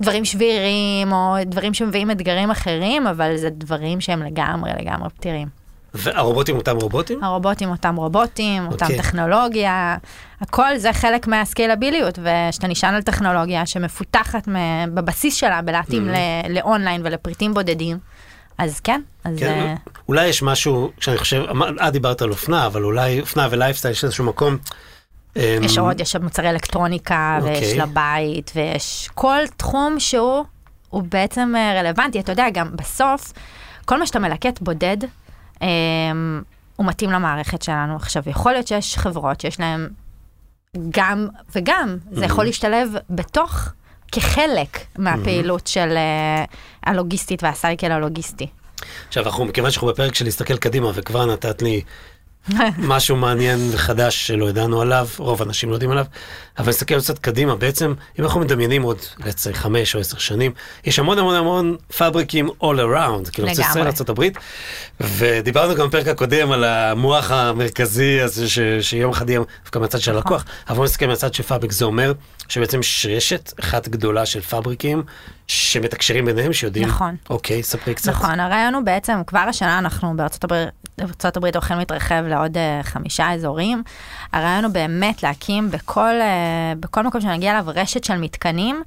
דברים 0.00 0.24
שבירים, 0.24 1.12
או 1.12 1.36
דברים 1.46 1.74
שמביאים 1.74 2.10
אתגרים 2.10 2.50
אחרים, 2.50 3.06
אבל 3.06 3.36
זה 3.36 3.50
דברים 3.50 4.00
שהם 4.00 4.22
לגמרי 4.22 4.70
לגמרי 4.78 5.10
פתירים. 5.10 5.61
והרובוטים 5.94 6.56
אותם 6.56 6.76
רובוטים? 6.76 7.24
הרובוטים 7.24 7.70
אותם 7.70 7.96
רובוטים, 7.96 8.66
אותם 8.66 8.84
אוקיי. 8.84 8.98
טכנולוגיה, 8.98 9.96
הכל 10.40 10.76
זה 10.76 10.92
חלק 10.92 11.26
מהסקיילביליות, 11.26 12.18
וכשאתה 12.18 12.66
נשען 12.66 12.94
על 12.94 13.02
טכנולוגיה 13.02 13.66
שמפותחת 13.66 14.48
בבסיס 14.94 15.34
שלה 15.34 15.62
בלהתאים 15.62 16.08
ל- 16.08 16.14
לאונליין 16.48 17.00
ולפריטים 17.04 17.54
בודדים, 17.54 17.98
אז 18.58 18.80
כן, 18.80 19.00
אז... 19.24 19.38
כן, 19.38 19.46
אה, 19.46 19.74
אולי 20.08 20.26
יש 20.26 20.42
משהו, 20.42 20.90
שאני 21.00 21.18
חושב, 21.18 21.42
את 21.88 21.92
דיברת 21.92 22.22
על 22.22 22.30
אופנה, 22.30 22.66
אבל 22.66 22.84
אולי 22.84 23.20
אופנה 23.20 23.48
ולייפסטייל 23.50 23.92
יש 23.92 24.04
איזשהו 24.04 24.24
מקום. 24.24 24.56
יש 25.36 25.78
אמ, 25.78 25.84
עוד, 25.84 26.00
יש 26.00 26.14
עוד 26.14 26.24
מוצרי 26.24 26.50
אלקטרוניקה, 26.50 27.38
ויש 27.42 27.56
אוקיי. 27.56 27.78
לבית, 27.78 28.52
ויש 28.54 29.10
כל 29.14 29.38
תחום 29.56 30.00
שהוא, 30.00 30.44
הוא 30.90 31.02
בעצם 31.08 31.54
אה, 31.56 31.80
רלוונטי. 31.80 32.20
אתה 32.20 32.32
יודע, 32.32 32.46
גם 32.52 32.76
בסוף, 32.76 33.32
כל 33.84 33.98
מה 33.98 34.06
שאתה 34.06 34.18
מלקט 34.18 34.60
בודד, 34.60 34.96
אה, 35.04 35.08
הוא 36.76 36.86
מתאים 36.86 37.10
למערכת 37.10 37.62
שלנו. 37.62 37.96
עכשיו, 37.96 38.22
יכול 38.26 38.52
להיות 38.52 38.66
שיש 38.66 38.98
חברות 38.98 39.40
שיש 39.40 39.60
להן 39.60 39.88
גם 40.90 41.28
וגם, 41.54 41.96
זה 42.10 42.24
יכול 42.24 42.44
להשתלב 42.44 42.88
בתוך, 43.10 43.68
כחלק 44.12 44.78
מהפעילות 44.98 45.66
של 45.66 45.96
אה, 45.96 46.44
הלוגיסטית 46.82 47.42
והסייקל 47.42 47.92
הלוגיסטי. 47.92 48.46
עכשיו, 49.08 49.24
אנחנו, 49.24 49.44
מכיוון 49.44 49.70
שאנחנו 49.70 49.88
בפרק 49.88 50.14
של 50.14 50.24
להסתכל 50.24 50.56
קדימה, 50.56 50.90
וכבר 50.94 51.26
נתת 51.26 51.62
לי 51.62 51.82
משהו 52.78 53.16
מעניין 53.16 53.58
וחדש 53.72 54.26
שלא 54.26 54.48
ידענו 54.48 54.80
עליו, 54.80 55.08
רוב 55.18 55.42
האנשים 55.42 55.68
לא 55.70 55.74
יודעים 55.74 55.90
עליו, 55.90 56.04
אבל 56.58 56.68
נסתכל 56.68 57.00
קצת 57.00 57.18
קדימה, 57.18 57.56
בעצם, 57.56 57.94
אם 58.18 58.24
אנחנו 58.24 58.40
מדמיינים 58.40 58.82
עוד, 58.82 58.98
לצי 59.26 59.54
חמש 59.54 59.94
או 59.94 60.00
עשר 60.00 60.18
שנים, 60.18 60.52
יש 60.84 60.98
המון 60.98 61.18
המון 61.18 61.34
המון 61.34 61.76
פאבריקים 61.96 62.48
all 62.48 62.62
around, 62.62 63.30
כאילו, 63.32 63.48
לגמרי. 63.48 63.70
ישראל, 63.70 63.86
ארה"ב, 63.86 64.24
ודיברנו 65.00 65.74
גם 65.74 65.88
בפרק 65.88 66.06
הקודם 66.08 66.52
על 66.52 66.64
המוח 66.64 67.30
המרכזי 67.30 68.20
הזה, 68.20 68.48
ש, 68.48 68.58
שיום 68.80 69.10
אחד 69.10 69.30
יהיה 69.30 69.40
דווקא 69.62 69.78
מהצד 69.78 70.00
של 70.00 70.12
נכון. 70.12 70.32
הלקוח, 70.32 70.44
אבל 70.68 70.76
בוא 70.76 70.84
נסתכל 70.84 71.06
מהצד 71.06 71.34
של 71.34 71.42
פאבריק, 71.42 71.72
זה 71.72 71.84
אומר 71.84 72.12
שבעצם 72.48 72.80
יש 72.80 73.06
רשת 73.10 73.52
אחת 73.60 73.88
גדולה 73.88 74.26
של 74.26 74.40
פאבריקים, 74.40 75.02
שמתקשרים 75.46 76.24
ביניהם, 76.24 76.52
שיודעים, 76.52 76.88
נכון. 76.88 77.16
אוקיי, 77.30 77.62
ספרי 77.62 77.94
קצת. 77.94 78.08
נכון, 78.08 78.40
הרעיון 78.40 78.74
הוא 78.74 78.82
בעצם, 78.82 79.18
כבר 79.26 79.38
השנה 79.38 79.78
אנחנו 79.78 80.16
בארצות 80.16 80.44
הברית, 80.44 80.68
בארצות 80.98 81.36
הברית 81.36 81.56
הולכים 81.56 81.78
להתרחב 81.78 82.24
לעוד 82.28 82.56
אה, 82.56 82.80
חמישה 82.82 83.32
אזורים. 83.32 83.82
הרעיון 84.32 84.64
הוא 84.64 84.72
באמת 84.72 85.22
להקים 85.22 85.70
בכל, 85.70 86.20
אה, 86.20 86.72
בכל 86.80 87.02
מקום 87.02 87.20
שנגיע 87.20 87.52
אליו 87.52 87.64
רשת 87.66 88.04
של 88.04 88.16
מתקנים. 88.16 88.82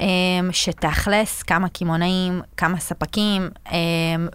אה, 0.00 0.06
שתאכלס 0.52 1.42
כמה 1.42 1.68
קמעונאים, 1.68 2.42
כמה 2.56 2.78
ספקים, 2.78 3.50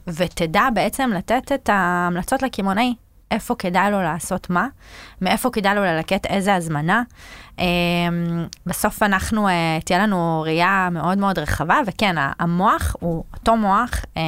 ותדע 0.07 0.67
בעצם 0.74 1.12
לתת 1.15 1.51
את 1.51 1.69
ההמלצות 1.69 2.43
לקמעונאי, 2.43 2.93
איפה 3.32 3.55
כדאי 3.60 3.91
לו 3.91 4.01
לעשות 4.01 4.50
מה, 4.50 4.67
מאיפה 5.22 5.50
כדאי 5.50 5.75
לו 5.75 5.84
ללקט 5.84 6.25
איזה 6.25 6.55
הזמנה. 6.55 7.03
אה, 7.60 7.65
בסוף 8.65 9.03
אנחנו, 9.03 9.48
אה, 9.48 9.77
תהיה 9.86 10.00
לנו 10.00 10.41
ראייה 10.46 10.89
מאוד 10.91 11.17
מאוד 11.17 11.39
רחבה, 11.39 11.79
וכן, 11.86 12.15
המוח 12.39 12.96
הוא 13.00 13.24
אותו 13.34 13.55
מוח 13.55 13.89
אה, 14.17 14.22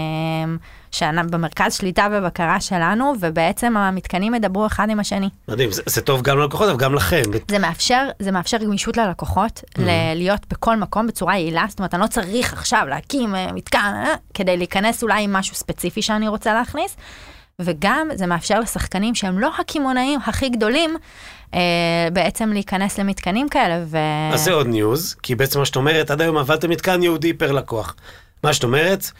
שבמרכז 0.91 1.73
שליטה 1.73 2.07
ובקרה 2.11 2.61
שלנו, 2.61 3.13
ובעצם 3.19 3.77
המתקנים 3.77 4.35
ידברו 4.35 4.65
אחד 4.65 4.89
עם 4.89 4.99
השני. 4.99 5.29
מדהים, 5.47 5.71
זה, 5.71 5.81
זה 5.85 6.01
טוב 6.01 6.21
גם 6.21 6.37
ללקוחות, 6.37 6.69
אבל 6.69 6.77
גם 6.77 6.95
לכם. 6.95 7.21
זה 7.47 7.59
מאפשר, 7.59 8.07
זה 8.19 8.31
מאפשר 8.31 8.57
גמישות 8.57 8.97
ללקוחות, 8.97 9.63
Mm-hmm. 9.67 9.81
להיות 10.15 10.45
בכל 10.49 10.75
מקום 10.75 11.07
בצורה 11.07 11.37
יעילה, 11.37 11.65
זאת 11.69 11.79
אומרת, 11.79 11.93
אני 11.93 12.01
לא 12.01 12.07
צריך 12.07 12.53
עכשיו 12.53 12.85
להקים 12.89 13.35
אה, 13.35 13.51
מתקן 13.51 14.03
אה, 14.05 14.13
כדי 14.33 14.57
להיכנס 14.57 15.03
אולי 15.03 15.23
עם 15.23 15.33
משהו 15.33 15.55
ספציפי 15.55 16.01
שאני 16.01 16.27
רוצה 16.27 16.53
להכניס, 16.53 16.95
וגם 17.61 18.09
זה 18.15 18.25
מאפשר 18.25 18.59
לשחקנים 18.59 19.15
שהם 19.15 19.39
לא 19.39 19.51
הקמעונאים 19.59 20.19
הכי 20.25 20.49
גדולים, 20.49 20.95
אה, 21.53 21.59
בעצם 22.13 22.49
להיכנס 22.53 22.97
למתקנים 22.99 23.49
כאלה, 23.49 23.83
ו... 23.85 23.97
אז 24.33 24.43
זה 24.43 24.51
עוד 24.53 24.67
news, 24.67 25.15
כי 25.23 25.35
בעצם 25.35 25.59
מה 25.59 25.65
שאת 25.65 25.75
אומרת, 25.75 26.11
עד 26.11 26.21
היום 26.21 26.37
עבדתם 26.37 26.69
מתקן 26.69 27.03
ייעודי 27.03 27.33
פר 27.33 27.51
לקוח. 27.51 27.95
מה 28.43 28.53
שאת 28.53 28.63
אומרת, 28.63 29.11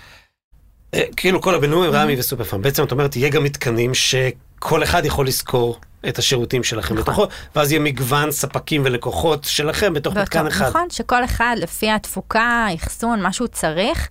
אה, 0.93 1.03
כאילו 1.15 1.41
כל 1.41 1.55
הבינלאומי, 1.55 1.87
רמי 1.87 2.15
וסופר 2.19 2.43
פארם, 2.43 2.61
בעצם 2.61 2.83
את 2.83 2.91
אומרת, 2.91 3.15
יהיה 3.15 3.29
גם 3.29 3.43
מתקנים 3.43 3.93
שכל 3.93 4.83
אחד 4.83 5.05
יכול 5.05 5.27
לשכור 5.27 5.79
את 6.07 6.17
השירותים 6.19 6.63
שלכם 6.63 6.93
נכון. 6.93 7.03
בתוכו, 7.03 7.27
ואז 7.55 7.71
יהיה 7.71 7.81
מגוון 7.81 8.31
ספקים 8.31 8.81
ולקוחות 8.85 9.43
שלכם 9.43 9.93
בתוך 9.93 10.13
באותו- 10.13 10.23
מתקן 10.23 10.47
אחד. 10.47 10.67
נכון, 10.69 10.89
שכל 10.89 11.23
אחד 11.23 11.55
לפי 11.59 11.91
התפוקה, 11.91 12.67
אחסון, 12.75 13.21
מה 13.21 13.33
שהוא 13.33 13.47
צריך, 13.47 14.09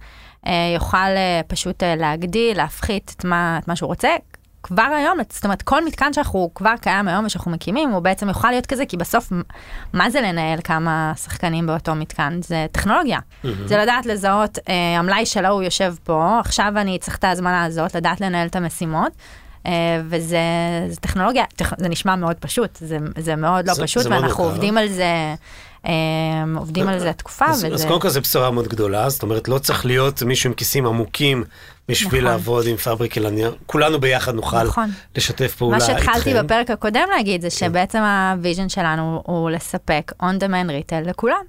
יוכל 0.75 0.97
אה, 0.97 1.41
פשוט 1.47 1.83
אה, 1.83 1.97
להגדיל, 1.97 2.57
להפחית 2.57 3.15
את 3.17 3.25
מה, 3.25 3.59
את 3.63 3.69
מה 3.69 3.77
שהוא 3.77 3.87
רוצה. 3.89 4.09
כבר 4.63 4.83
היום, 4.83 5.19
זאת 5.33 5.45
אומרת, 5.45 5.63
כל 5.63 5.85
מתקן 5.85 6.13
שאנחנו 6.13 6.51
כבר 6.55 6.75
קיים 6.81 7.09
היום 7.09 7.25
ושאנחנו 7.25 7.51
מקימים, 7.51 7.91
הוא 7.91 8.01
בעצם 8.01 8.29
יוכל 8.29 8.51
להיות 8.51 8.67
כזה, 8.67 8.87
כי 8.87 8.97
בסוף, 8.97 9.33
מה 9.93 10.11
זה 10.11 10.21
לנהל 10.21 10.61
כמה 10.65 11.13
שחקנים 11.17 11.67
באותו 11.67 11.95
מתקן? 11.95 12.39
זה 12.43 12.67
טכנולוגיה. 12.73 13.19
זה 13.67 13.77
לדעת 13.77 14.07
לזהות, 14.07 14.59
אה, 14.69 14.75
המלאי 14.99 15.27
שלו 15.27 15.49
הוא 15.49 15.63
יושב 15.63 15.95
פה, 16.05 16.39
עכשיו 16.41 16.73
אני 16.77 16.99
צריך 16.99 17.17
את 17.17 17.25
ההזמנה 17.25 17.65
הזאת, 17.65 17.95
לדעת 17.95 18.21
לנהל 18.21 18.47
את 18.47 18.57
המשימות. 18.57 19.13
אה, 19.67 19.73
וזה 20.09 20.39
זה 20.89 21.01
טכנולוגיה, 21.01 21.45
טכ- 21.63 21.75
זה 21.79 21.89
נשמע 21.89 22.17
מאוד 22.17 22.37
פשוט, 22.37 22.77
זה, 22.77 22.99
זה 23.19 23.37
מאוד 23.37 23.69
לא 23.69 23.75
זה- 23.75 23.83
פשוט, 23.83 24.03
זה 24.03 24.09
מאוד 24.11 24.23
ואנחנו 24.23 24.43
מורכב. 24.45 24.55
עובדים 24.57 24.79
על 24.79 24.89
זה, 24.89 25.03
אה, 25.03 25.35
עובדים 26.57 26.89
על 26.89 26.99
זה 26.99 27.13
תקופה, 27.13 27.45
אז, 27.47 27.65
וזה... 27.65 27.75
אז 27.75 27.85
קודם 27.85 28.01
כל 28.01 28.09
זו 28.09 28.21
בשורה 28.21 28.51
מאוד 28.51 28.69
גדולה, 28.69 29.09
זאת 29.09 29.23
אומרת, 29.23 29.49
לא 29.49 29.59
צריך 29.59 29.87
להיות 29.87 30.23
מישהו 30.23 30.49
עם 30.51 30.55
כיסים 30.55 30.87
עמוקים 30.87 31.45
בשביל 31.89 32.11
נכון. 32.25 32.25
לעבוד 32.25 32.67
עם 32.67 32.77
Fabric 32.77 33.19
נהיה- 33.19 33.51
כולנו 33.67 34.01
ביחד 34.01 34.35
נוכל 34.35 34.63
נכון. 34.63 34.91
לשתף 35.17 35.55
פעולה 35.55 35.79
מה 35.79 35.85
איתכם. 35.85 35.97
כן. 35.99 36.05
שהתחלתי 36.13 36.35
בפרק 36.35 36.71
הקודם 36.71 37.09
להגיד 37.17 37.41
זה 37.43 37.51
שבעצם 37.51 37.99
ה 37.99 38.09
vision 38.09 38.69
שלנו 38.69 39.23
הוא 39.27 39.51
לספק 39.51 40.13
on 40.23 40.43
demand 40.43 40.71
retail 40.71 41.09
לכולם. 41.09 41.41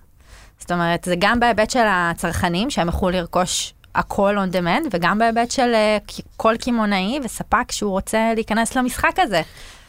זאת 0.59 0.71
אומרת, 0.71 1.03
זה 1.03 1.15
גם 1.19 1.39
בהיבט 1.39 1.69
של 1.69 1.83
הצרכנים 1.87 2.69
שהם 2.69 2.87
יוכלו 2.87 3.09
לרכוש 3.09 3.73
הכל 3.95 4.35
on 4.37 4.55
demand, 4.55 4.87
וגם 4.91 5.19
בהיבט 5.19 5.51
של 5.51 5.73
ק- 6.07 6.11
כל 6.37 6.55
קמעונאי 6.59 7.19
וספק 7.23 7.71
שהוא 7.71 7.91
רוצה 7.91 8.31
להיכנס 8.35 8.75
למשחק 8.75 9.13
הזה. 9.17 9.41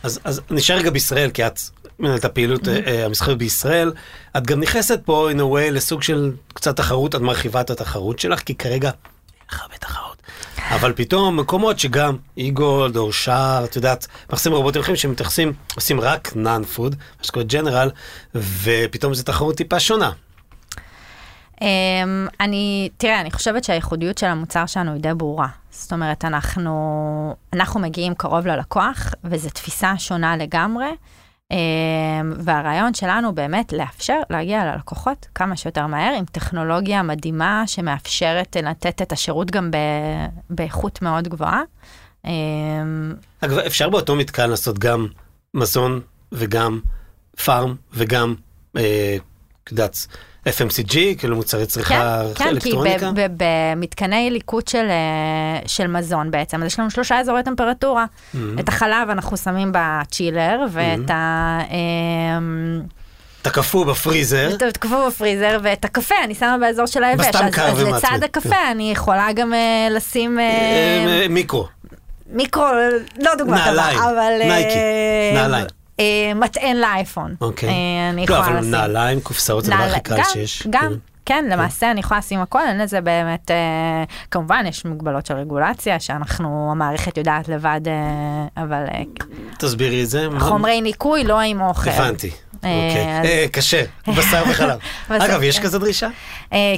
אז, 0.02 0.20
אז 0.24 0.40
נשאר 0.50 0.76
רגע 0.76 0.90
בישראל, 0.90 1.30
כי 1.30 1.46
את 1.46 1.60
מנהלת 1.98 2.24
הפעילות 2.24 2.68
mm-hmm. 2.68 2.90
המסחרית 3.04 3.38
בישראל. 3.38 3.92
את 4.36 4.46
גם 4.46 4.60
נכנסת 4.60 5.00
פה, 5.04 5.28
in 5.32 5.36
a 5.36 5.38
way, 5.38 5.70
לסוג 5.70 6.02
של 6.02 6.32
קצת 6.54 6.76
תחרות, 6.76 7.14
את 7.14 7.20
מרחיבה 7.20 7.60
את 7.60 7.70
התחרות 7.70 8.18
שלך, 8.18 8.40
כי 8.40 8.54
כרגע 8.54 8.88
אין 8.88 9.48
לך 9.50 9.62
הרבה 9.62 9.76
תחרות. 9.76 10.22
אבל 10.70 10.92
פתאום 10.92 11.40
מקומות 11.40 11.78
שגם 11.78 12.16
איגולד 12.36 12.96
או 12.96 13.12
שער, 13.12 13.64
את 13.64 13.76
יודעת, 13.76 14.06
מכסים 14.32 14.52
רובוטים 14.52 14.80
אחרים 14.82 14.96
שמתייחסים, 14.96 15.52
עושים 15.74 16.00
רק 16.00 16.36
נאן 16.36 16.64
פוד, 16.64 16.94
מה 17.18 17.24
שקורה 17.24 17.44
ג'נרל, 17.44 17.90
ופתאום 18.34 19.14
זו 19.14 19.22
תחרות 19.22 19.56
טיפה 19.56 19.80
שונה. 19.80 20.10
Um, 21.56 21.60
אני, 22.40 22.88
תראה, 22.96 23.20
אני 23.20 23.30
חושבת 23.30 23.64
שהייחודיות 23.64 24.18
של 24.18 24.26
המוצר 24.26 24.66
שלנו 24.66 24.92
היא 24.92 25.02
די 25.02 25.14
ברורה. 25.16 25.48
זאת 25.70 25.92
אומרת, 25.92 26.24
אנחנו, 26.24 27.34
אנחנו 27.52 27.80
מגיעים 27.80 28.14
קרוב 28.14 28.46
ללקוח, 28.46 29.14
וזו 29.24 29.50
תפיסה 29.50 29.92
שונה 29.98 30.36
לגמרי. 30.36 30.86
Um, 31.52 31.56
והרעיון 32.44 32.94
שלנו 32.94 33.34
באמת 33.34 33.72
לאפשר 33.72 34.20
להגיע 34.30 34.64
ללקוחות 34.64 35.26
כמה 35.34 35.56
שיותר 35.56 35.86
מהר, 35.86 36.14
עם 36.18 36.24
טכנולוגיה 36.24 37.02
מדהימה 37.02 37.62
שמאפשרת 37.66 38.56
לתת 38.56 39.02
את 39.02 39.12
השירות 39.12 39.50
גם 39.50 39.70
באיכות 40.50 41.02
מאוד 41.02 41.28
גבוהה. 41.28 41.62
Um, 42.26 42.28
אגב, 43.40 43.58
אפשר 43.58 43.88
באותו 43.88 44.16
מתקן 44.16 44.50
לעשות 44.50 44.78
גם 44.78 45.06
מזון 45.54 46.00
וגם 46.32 46.80
פארם 47.44 47.74
וגם, 47.92 48.34
אה, 48.76 49.16
יודעת, 49.70 50.06
FMCG, 50.48 50.92
כאילו 51.18 51.36
מוצרי 51.36 51.66
צריכה 51.66 52.22
כן, 52.34 52.44
כן, 52.44 52.44
כי 52.44 52.50
אלקטרוניקה? 52.50 53.10
ב- 53.10 53.20
ב- 53.20 53.42
במתקני 53.76 54.30
ליקוט 54.30 54.68
של, 54.68 54.86
אה, 54.90 55.60
של 55.66 55.86
מזון 55.86 56.30
בעצם, 56.30 56.62
אז 56.62 56.66
יש 56.66 56.78
לנו 56.78 56.90
שלושה 56.90 57.20
אזורי 57.20 57.42
טמפרטורה. 57.42 58.04
Mm-hmm. 58.04 58.38
את 58.60 58.68
החלב 58.68 59.10
אנחנו 59.10 59.36
שמים 59.36 59.72
בצ'ילר, 59.74 60.60
ואת 60.72 61.10
ה... 61.10 61.58
אמ, 61.70 62.80
אתה 63.42 63.50
קפוא 63.50 63.84
בפריזר, 63.86 64.50
את 64.54 64.76
הקפוא 64.76 65.08
בפריזר, 65.08 65.58
ואת 65.62 65.84
הקפה 65.84 66.14
אני 66.24 66.34
שמה 66.34 66.58
באזור 66.60 66.86
של 66.86 67.04
היבש. 67.04 67.26
בסתם 67.26 67.44
אז, 67.44 67.54
קר 67.54 67.66
אז 67.66 67.82
ומעצבן. 67.82 68.14
לצד 68.14 68.22
הקפה 68.24 68.70
אני 68.70 68.92
יכולה 68.92 69.28
גם 69.34 69.54
אה, 69.54 69.88
לשים... 69.90 70.40
אה, 70.40 71.26
מיקרו. 71.30 71.68
מיקרו, 72.32 72.64
לא 73.18 73.34
דוגמה 73.34 73.58
טובה, 73.58 73.70
נעליים, 73.70 73.98
אבל... 73.98 74.32
אה, 74.42 74.48
נייקי, 74.48 74.78
נעליים. 75.34 75.66
אה, 76.00 76.04
מטען 76.34 76.76
לאייפון. 76.76 77.34
אוקיי. 77.40 77.68
אה, 77.68 77.74
אני 78.10 78.26
לא, 78.26 78.34
יכולה 78.34 78.48
אבל 78.48 78.58
לשים. 78.58 78.70
נעליים, 78.70 79.20
קופסאות, 79.20 79.64
זה 79.64 79.74
הדבר 79.74 79.84
הכי 79.90 80.00
קל 80.00 80.22
שיש. 80.32 80.66
גם, 80.70 80.80
כאילו. 80.80 80.96
כן, 81.28 81.44
למעשה 81.48 81.90
אני 81.90 82.00
יכולה 82.00 82.18
לשים 82.18 82.40
הכל, 82.40 82.60
אין 82.68 82.78
לזה 82.78 83.00
באמת, 83.00 83.50
אה, 83.50 84.04
כמובן 84.30 84.64
יש 84.68 84.84
מגבלות 84.84 85.26
של 85.26 85.34
רגולציה, 85.34 86.00
שאנחנו, 86.00 86.68
המערכת 86.72 87.16
יודעת 87.18 87.48
לבד, 87.48 87.80
אה, 87.86 88.62
אבל 88.64 88.84
אה, 88.94 89.02
תסבירי 89.58 90.02
את 90.02 90.08
זה. 90.08 90.28
חומרי 90.38 90.80
ניקוי 90.80 91.24
לא 91.24 91.40
עם 91.40 91.60
אוכל. 91.60 91.90
הבנתי. 91.90 92.30
אוקיי. 92.54 93.48
קשה, 93.52 93.82
בשר 94.08 94.42
וחלב. 94.50 94.78
אגב, 95.08 95.42
יש 95.42 95.58
כן. 95.58 95.64
כזו 95.64 95.78
דרישה? 95.78 96.08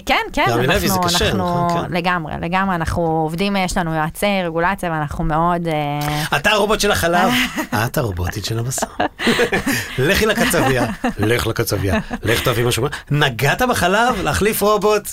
כן, 0.07 0.15
כן, 0.33 0.45
אנחנו, 0.49 1.05
נכון, 1.35 1.87
כן. 1.87 1.93
לגמרי, 1.93 2.33
לגמרי, 2.41 2.75
אנחנו 2.75 3.03
עובדים, 3.03 3.57
יש 3.57 3.77
לנו 3.77 3.95
יועצי 3.95 4.27
רגולציה 4.45 4.91
ואנחנו 4.91 5.25
מאוד, 5.25 5.69
אתה 6.37 6.51
הרובוט 6.51 6.81
של 6.81 6.91
החלב, 6.91 7.33
את 7.87 7.99
הרובוטית 7.99 8.45
של 8.45 8.59
הבשר. 8.59 8.87
לכי 9.99 10.27
לקצבייה, 10.27 10.87
לך 11.19 11.47
לקצבייה, 11.47 11.99
לך 12.23 12.43
תביא 12.43 12.67
משהו. 12.67 12.87
נגעת 13.11 13.63
בחלב, 13.63 14.23
להחליף 14.43 14.63
רובוט? 14.63 15.09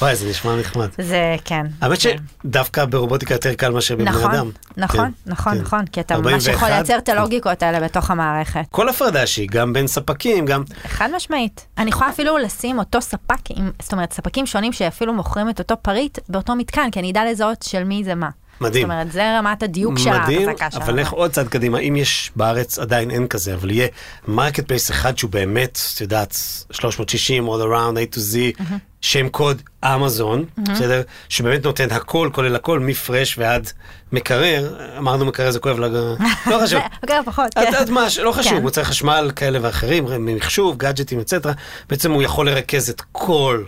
וואי, 0.00 0.16
זה 0.16 0.30
נשמע 0.30 0.56
נחמד. 0.56 0.88
זה 0.98 1.36
כן. 1.44 1.66
האמת 1.80 1.98
כן. 2.02 2.16
שדווקא 2.44 2.84
ברובוטיקה 2.84 3.34
יותר 3.34 3.54
קל 3.54 3.72
מאשר 3.72 3.96
בבני 3.96 4.10
נכון, 4.10 4.30
אדם. 4.30 4.50
נכון, 4.76 5.06
כן, 5.06 5.32
נכון, 5.32 5.54
כן. 5.54 5.60
נכון, 5.60 5.86
כי 5.86 6.00
אתה 6.00 6.18
ממש 6.18 6.26
41, 6.26 6.54
יכול 6.54 6.68
לייצר 6.68 6.98
את 6.98 7.08
הלוגיקות 7.08 7.62
האלה 7.62 7.80
בתוך 7.80 8.10
המערכת. 8.10 8.64
כל 8.70 8.88
הפרדה 8.88 9.26
שהיא 9.26 9.48
גם 9.50 9.72
בין 9.72 9.86
ספקים, 9.86 10.46
גם... 10.46 10.62
חד 10.86 11.08
משמעית. 11.16 11.66
אני 11.78 11.90
יכולה 11.90 12.10
אפילו 12.10 12.38
לשים 12.38 12.78
אותו 12.78 13.00
ספק, 13.00 13.50
עם, 13.50 13.70
זאת 13.82 13.92
אומרת, 13.92 14.12
ספקים 14.12 14.46
שונים 14.46 14.72
שאפילו 14.72 15.12
מוכרים 15.12 15.50
את 15.50 15.58
אותו 15.58 15.74
פריט 15.82 16.18
באותו 16.28 16.54
מתקן, 16.54 16.90
כי 16.90 17.00
אני 17.00 17.10
אדע 17.10 17.24
לזהות 17.30 17.62
של 17.62 17.84
מי 17.84 18.04
זה 18.04 18.14
מה. 18.14 18.28
מדהים. 18.60 18.86
זאת 18.86 18.92
אומרת, 18.92 19.12
זה 19.12 19.38
רמת 19.38 19.62
הדיוק 19.62 19.98
של 19.98 20.10
מדהים, 20.10 20.48
ההחזקה 20.48 20.70
שלנו. 20.70 20.84
אבל 20.84 21.00
לך 21.00 21.12
עוד 21.12 21.30
צעד 21.30 21.48
קדימה, 21.48 21.78
אם 21.78 21.96
יש 21.96 22.32
בארץ 22.36 22.78
עדיין 22.78 23.10
אין 23.10 23.26
כזה, 23.26 23.54
אבל 23.54 23.70
יהיה 23.70 23.88
marketplace 24.28 24.90
אחד 24.90 25.18
שהוא 25.18 25.30
באמת, 25.30 25.78
את 25.94 26.00
יודעת, 26.00 26.36
360, 26.70 27.48
all 27.48 27.50
around, 27.50 27.96
A 27.96 28.14
to 28.14 28.18
Z, 28.18 28.62
שם 29.00 29.28
קוד 29.28 29.62
אמזון, 29.84 30.44
בסדר? 30.58 31.02
שבאמת 31.28 31.64
נותן 31.64 31.90
הכל, 31.90 32.30
כולל 32.32 32.56
הכל, 32.56 32.80
מפרש 32.80 33.38
ועד 33.38 33.70
מקרר, 34.12 34.74
אמרנו 34.98 35.24
מקרר 35.24 35.50
זה 35.50 35.58
כואב, 35.58 35.78
לא 35.78 35.88
חשוב. 36.64 36.80
אוקיי, 37.02 37.16
פחות, 37.24 37.54
כן. 37.54 37.60
יודעת 37.66 37.88
מה, 37.88 38.06
לא 38.22 38.32
חשוב, 38.32 38.52
כן. 38.52 38.62
מוצרי 38.62 38.84
חשמל 38.84 39.30
כאלה 39.36 39.58
ואחרים, 39.62 40.06
מחשוב, 40.36 40.76
גאדג'טים, 40.76 41.20
אצטרה, 41.20 41.52
בעצם 41.88 42.12
הוא 42.12 42.22
יכול 42.22 42.46
לרכז 42.50 42.90
את 42.90 43.02
כל, 43.12 43.64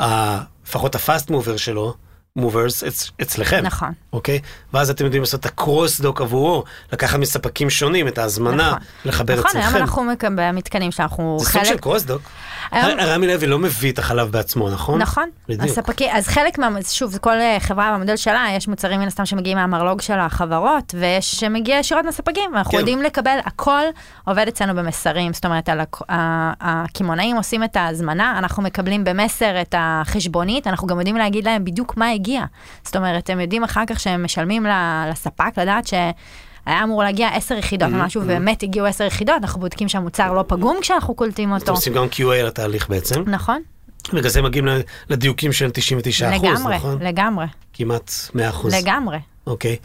לפחות 0.00 0.94
הפאסט 0.94 1.30
מובר 1.30 1.56
שלו, 1.56 1.94
מוברס, 2.36 2.84
אצ, 2.84 3.10
אצלכם. 3.22 3.60
נכון. 3.62 3.92
אוקיי? 4.12 4.38
ואז 4.74 4.90
אתם 4.90 5.04
יודעים 5.04 5.22
לעשות 5.22 5.40
את 5.40 5.46
הקרוס 5.46 6.00
דוק 6.00 6.20
עבורו, 6.20 6.64
לקחת 6.92 7.18
מספקים 7.18 7.70
שונים 7.70 8.08
את 8.08 8.18
ההזמנה, 8.18 8.66
נכון. 8.68 8.78
לחבר 9.04 9.34
נכון, 9.34 9.50
אצלכם. 9.50 9.66
היום 9.66 9.76
אנחנו 9.76 10.02
במתקנים 10.22 10.92
שאנחנו 10.92 11.36
זה 11.40 11.52
סוג 11.52 11.64
של 11.64 11.70
חלק... 11.70 11.80
קרוס 11.80 12.02
דוק. 12.02 12.22
היום- 12.70 13.00
רמי 13.00 13.26
לוי 13.26 13.46
לא 13.46 13.58
מביא 13.58 13.92
את 13.92 13.98
החלב 13.98 14.30
בעצמו, 14.30 14.70
נכון? 14.70 15.00
נכון, 15.02 15.28
בדיוק. 15.48 15.64
הספקים, 15.70 16.08
אז 16.12 16.28
חלק 16.28 16.58
מה, 16.58 16.68
שוב, 16.88 17.18
כל 17.18 17.40
אה, 17.40 17.56
חברה 17.60 17.94
במודל 17.94 18.16
שלה, 18.16 18.46
יש 18.56 18.68
מוצרים 18.68 19.00
מן 19.00 19.06
הסתם 19.06 19.26
שמגיעים 19.26 19.56
מהמרלוג 19.56 20.00
של 20.00 20.18
החברות, 20.18 20.94
ויש 20.98 21.32
שמגיע 21.32 21.78
ישירות 21.78 22.04
מהספקים, 22.04 22.50
ואנחנו 22.54 22.72
כן. 22.72 22.78
יודעים 22.78 23.02
לקבל, 23.02 23.38
הכל 23.44 23.82
עובד 24.24 24.48
אצלנו 24.48 24.74
במסרים, 24.74 25.32
זאת 25.32 25.44
אומרת, 25.44 25.68
הקמעונאים 26.60 27.36
עושים 27.36 27.64
את 27.64 27.76
ההזמנה, 27.76 28.38
אנחנו 28.38 28.62
מקבלים 28.62 29.04
במסר 29.04 29.60
את 29.60 29.74
החשבונית, 29.78 30.66
אנחנו 30.66 30.86
גם 30.86 30.98
יודעים 30.98 31.16
להגיד 31.16 31.44
להם 31.44 31.64
בדיוק 31.64 31.96
מה 31.96 32.10
הגיע. 32.20 32.44
זאת 32.84 32.96
אומרת, 32.96 33.30
הם 33.30 33.40
יודעים 33.40 33.64
אחר 33.64 33.82
כך 33.86 34.00
שהם 34.00 34.24
משלמים 34.24 34.66
לספק, 35.10 35.58
לדעת 35.58 35.86
ש... 35.86 35.94
היה 36.66 36.82
אמור 36.82 37.02
להגיע 37.02 37.28
עשר 37.28 37.54
יחידות 37.54 37.88
Mm-hmm, 37.88 37.94
משהו, 37.94 38.22
ובאמת 38.22 38.62
הגיעו 38.62 38.86
עשר 38.86 39.04
יחידות, 39.04 39.36
אנחנו 39.42 39.60
בודקים 39.60 39.88
שהמוצר 39.88 40.32
לא 40.32 40.44
פגום 40.48 40.78
כשאנחנו 40.80 41.14
קולטים 41.14 41.48
אתם 41.48 41.60
אותו. 41.60 41.72
עושים 41.72 41.92
גם 41.92 42.06
QA 42.12 42.42
לתהליך 42.42 42.88
בעצם. 42.88 43.22
נכון, 43.26 43.62
בגלל 44.12 44.28
זה 44.30 44.42
מגיעים 44.42 44.68
לדיוקים 45.08 45.52
של 45.52 45.70
99 45.70 46.30
אחוז, 46.36 46.44
לגמרי, 46.44 46.76
נכון? 46.76 47.02
לגמרי, 47.02 47.46
כמעט 47.72 48.12
100 48.34 48.48
אחוז. 48.48 48.74
לגמרי. 48.74 49.18
אוקיי. 49.46 49.76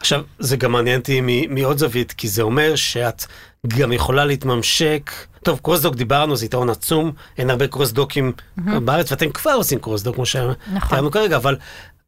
עכשיו, 0.00 0.22
זה 0.38 0.56
גם 0.56 0.72
מעניין 0.72 1.00
אותי 1.00 1.46
מעוד 1.48 1.78
זווית, 1.78 2.12
כי 2.12 2.28
זה 2.28 2.42
אומר 2.42 2.76
שאת 2.76 3.24
גם 3.66 3.92
יכולה 3.92 4.24
להתממשק. 4.24 5.10
טוב, 5.44 5.60
קרוסדוק 5.62 5.94
דיברנו, 5.94 6.36
זה 6.36 6.46
יתרון 6.46 6.70
עצום, 6.70 7.12
אין 7.38 7.50
הרבה 7.50 7.66
קרוסדוקים 7.66 8.32
בארץ, 8.56 9.12
ואתם 9.12 9.30
כבר 9.30 9.50
עושים 9.50 9.78
קרוסדוק, 9.78 10.14
כמו 10.14 10.26
שתיארנו 10.26 11.10
כרגע, 11.10 11.36
אבל 11.36 11.56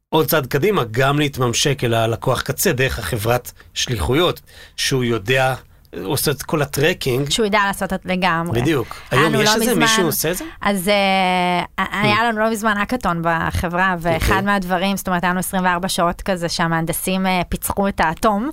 עוד 0.09 0.25
צעד 0.25 0.45
קדימה, 0.45 0.83
גם 0.91 1.19
להתממשק 1.19 1.83
אל 1.83 1.93
הלקוח 1.93 2.41
קצה 2.41 2.73
דרך 2.73 2.99
החברת 2.99 3.51
שליחויות, 3.73 4.41
שהוא 4.75 5.03
יודע, 5.03 5.55
הוא 5.95 6.13
עושה 6.13 6.31
את 6.31 6.41
כל 6.43 6.61
הטרקינג, 6.61 7.29
שהוא 7.29 7.45
ידע 7.45 7.59
לעשות 7.67 7.93
את 7.93 8.01
לגמרי. 8.05 8.61
בדיוק. 8.61 8.95
היום 9.11 9.35
יש 9.35 9.49
לא 9.49 9.53
את 9.55 9.59
זה? 9.63 9.71
מזמן- 9.71 9.81
מישהו 9.81 10.05
עושה 10.05 10.31
את 10.31 10.37
זה? 10.37 10.45
אז 10.61 10.87
אה, 10.87 11.85
היה 12.01 12.23
לנו 12.23 12.39
לא 12.39 12.51
מזמן 12.51 12.77
האקתון 12.77 13.21
בחברה, 13.23 13.95
ואחד 13.99 14.29
אוקיי. 14.31 14.41
מהדברים, 14.45 14.97
זאת 14.97 15.07
אומרת, 15.07 15.23
היה 15.23 15.31
לנו 15.31 15.39
24 15.39 15.87
שעות 15.87 16.21
כזה 16.21 16.49
שהמהנדסים 16.49 17.27
אה, 17.27 17.41
פיצחו 17.49 17.87
את 17.87 17.99
האטום, 17.99 18.49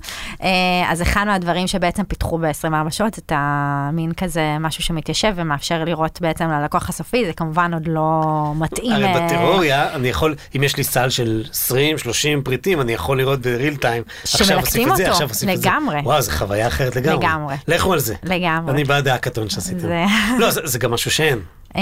אז 0.89 1.01
אחד 1.01 1.23
מהדברים 1.27 1.67
שבעצם 1.67 2.03
פיתחו 2.03 2.37
ב-24 2.37 2.89
שעות, 2.89 3.13
זה 3.13 3.21
את 3.25 3.31
המין 3.35 4.11
כזה 4.13 4.57
משהו 4.59 4.83
שמתיישב 4.83 5.33
ומאפשר 5.35 5.83
לראות 5.83 6.21
בעצם 6.21 6.49
ללקוח 6.49 6.89
הסופי, 6.89 7.25
זה 7.25 7.33
כמובן 7.33 7.73
עוד 7.73 7.87
לא 7.87 8.21
מתאים. 8.55 8.91
הרי 8.91 9.25
בתיאוריה, 9.25 9.95
אני 9.95 10.07
יכול, 10.07 10.35
אם 10.55 10.63
יש 10.63 10.77
לי 10.77 10.83
סל 10.83 11.09
של 11.09 11.43
20, 11.51 11.97
30 11.97 12.43
פריטים, 12.43 12.81
אני 12.81 12.91
יכול 12.93 13.17
לראות 13.17 13.39
בריל 13.41 13.75
טיים. 13.75 14.03
עכשיו 14.23 14.45
שמלקטים 14.45 14.91
אותו. 14.91 15.03
לגמרי. 15.47 15.99
וואו, 16.03 16.21
זו 16.21 16.31
חוויה 16.31 16.67
אחרת 16.67 16.95
לגמרי. 16.95 17.24
לגמרי. 17.27 17.55
לכו 17.67 17.93
על 17.93 17.99
זה. 17.99 18.15
לגמרי. 18.23 18.71
אני 18.73 18.83
בעד 18.83 19.07
ההאקתון 19.07 19.49
שעשיתם. 19.49 19.79
זה- 19.79 20.05
לא, 20.39 20.51
זה 20.51 20.61
זה 20.63 20.79
גם 20.79 20.91
משהו 20.91 21.11
שאין. 21.11 21.39
אה, 21.75 21.81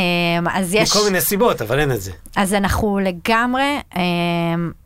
אז 0.54 0.74
יש... 0.74 0.96
מכל 0.96 1.06
מיני 1.06 1.22
סיבות, 1.22 1.62
אבל 1.62 1.80
אין 1.80 1.92
את 1.92 2.02
זה. 2.02 2.12
אז 2.36 2.54
אנחנו 2.54 3.00
לגמרי, 3.00 3.80
אה, 3.96 4.02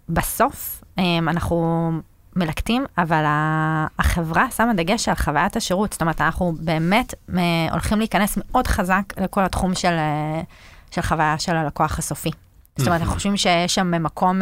בסוף, 0.10 0.84
אה, 1.00 1.04
אנחנו 1.18 1.90
מלקטים, 2.36 2.86
אבל 2.98 3.24
החברה 4.00 4.48
שמה 4.58 4.74
דגש 4.74 5.10
על 5.10 5.16
חוויית 5.16 5.56
השירות. 5.56 5.92
זאת 5.94 6.02
אומרת, 6.02 6.22
אנחנו 6.22 6.54
באמת 6.60 7.14
אה, 7.38 7.42
הולכים 7.72 8.00
להיכנס 8.00 8.38
מאוד 8.38 8.68
חזק 8.68 9.04
לכל 9.18 9.44
התחום 9.44 9.76
של, 9.76 9.88
אה, 9.98 10.42
של 10.92 11.02
חוויה 11.02 11.36
של 11.40 11.56
הלקוח 11.56 12.00
הסופי. 12.00 12.32
זאת 12.78 12.88
אומרת, 12.88 13.02
אנחנו 13.02 13.14
חושבים 13.16 13.38
שיש 13.38 13.76
שם 13.76 14.04
מקום... 14.04 14.42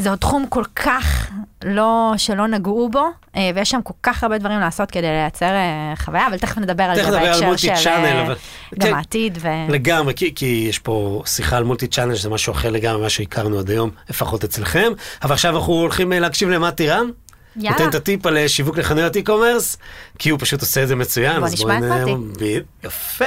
זה 0.00 0.10
עוד 0.10 0.18
תחום 0.18 0.46
כל 0.48 0.64
כך 0.76 1.30
לא, 1.64 2.12
שלא 2.16 2.46
נגעו 2.46 2.88
בו, 2.92 3.06
אה, 3.36 3.50
ויש 3.54 3.70
שם 3.70 3.80
כל 3.84 3.94
כך 4.02 4.22
הרבה 4.22 4.38
דברים 4.38 4.60
לעשות 4.60 4.90
כדי 4.90 5.06
לייצר 5.06 5.46
אה, 5.46 5.92
חוויה, 5.96 6.26
אבל 6.26 6.38
תכף 6.38 6.58
נדבר 6.58 6.82
על 6.84 6.96
תכף 6.96 7.04
זה 7.04 7.16
נדבר 7.16 7.26
על 7.26 7.30
בהקשר 7.32 7.46
מולטי 7.46 7.62
של 7.62 7.74
צ'אנל, 7.84 8.04
אה, 8.06 8.22
אבל- 8.22 8.34
גם 8.78 8.88
כן. 8.88 8.94
העתיד. 8.94 9.38
ו... 9.40 9.48
לגמרי, 9.68 10.14
כי, 10.14 10.34
כי 10.34 10.66
יש 10.68 10.78
פה 10.78 11.22
שיחה 11.26 11.56
על 11.56 11.64
מולטי 11.64 11.86
צ'אנל, 11.86 12.14
שזה 12.14 12.28
משהו 12.30 12.52
אחר 12.52 12.70
לגמרי 12.70 13.00
ממה 13.00 13.08
שהכרנו 13.10 13.58
עד 13.58 13.70
היום, 13.70 13.90
לפחות 14.10 14.44
אצלכם. 14.44 14.92
אבל 15.22 15.32
עכשיו 15.32 15.56
אנחנו 15.56 15.72
הולכים 15.72 16.12
להקשיב 16.12 16.48
למתי 16.48 16.88
רם. 16.88 17.10
יאללה. 17.56 17.70
נותן 17.78 17.88
את 17.88 17.94
הטיפ 17.94 18.26
על 18.26 18.48
שיווק 18.48 18.78
לחנויות 18.78 19.16
e-commerce, 19.16 19.76
כי 20.18 20.30
הוא 20.30 20.38
פשוט 20.40 20.60
עושה 20.60 20.82
את 20.82 20.88
זה 20.88 20.96
מצוין. 20.96 21.40
בוא 21.40 21.48
נשמע 21.48 21.78
את 21.78 21.82
נ- 21.82 22.02
מתי. 22.02 22.14
ב- 22.44 22.86
יפה! 22.86 23.24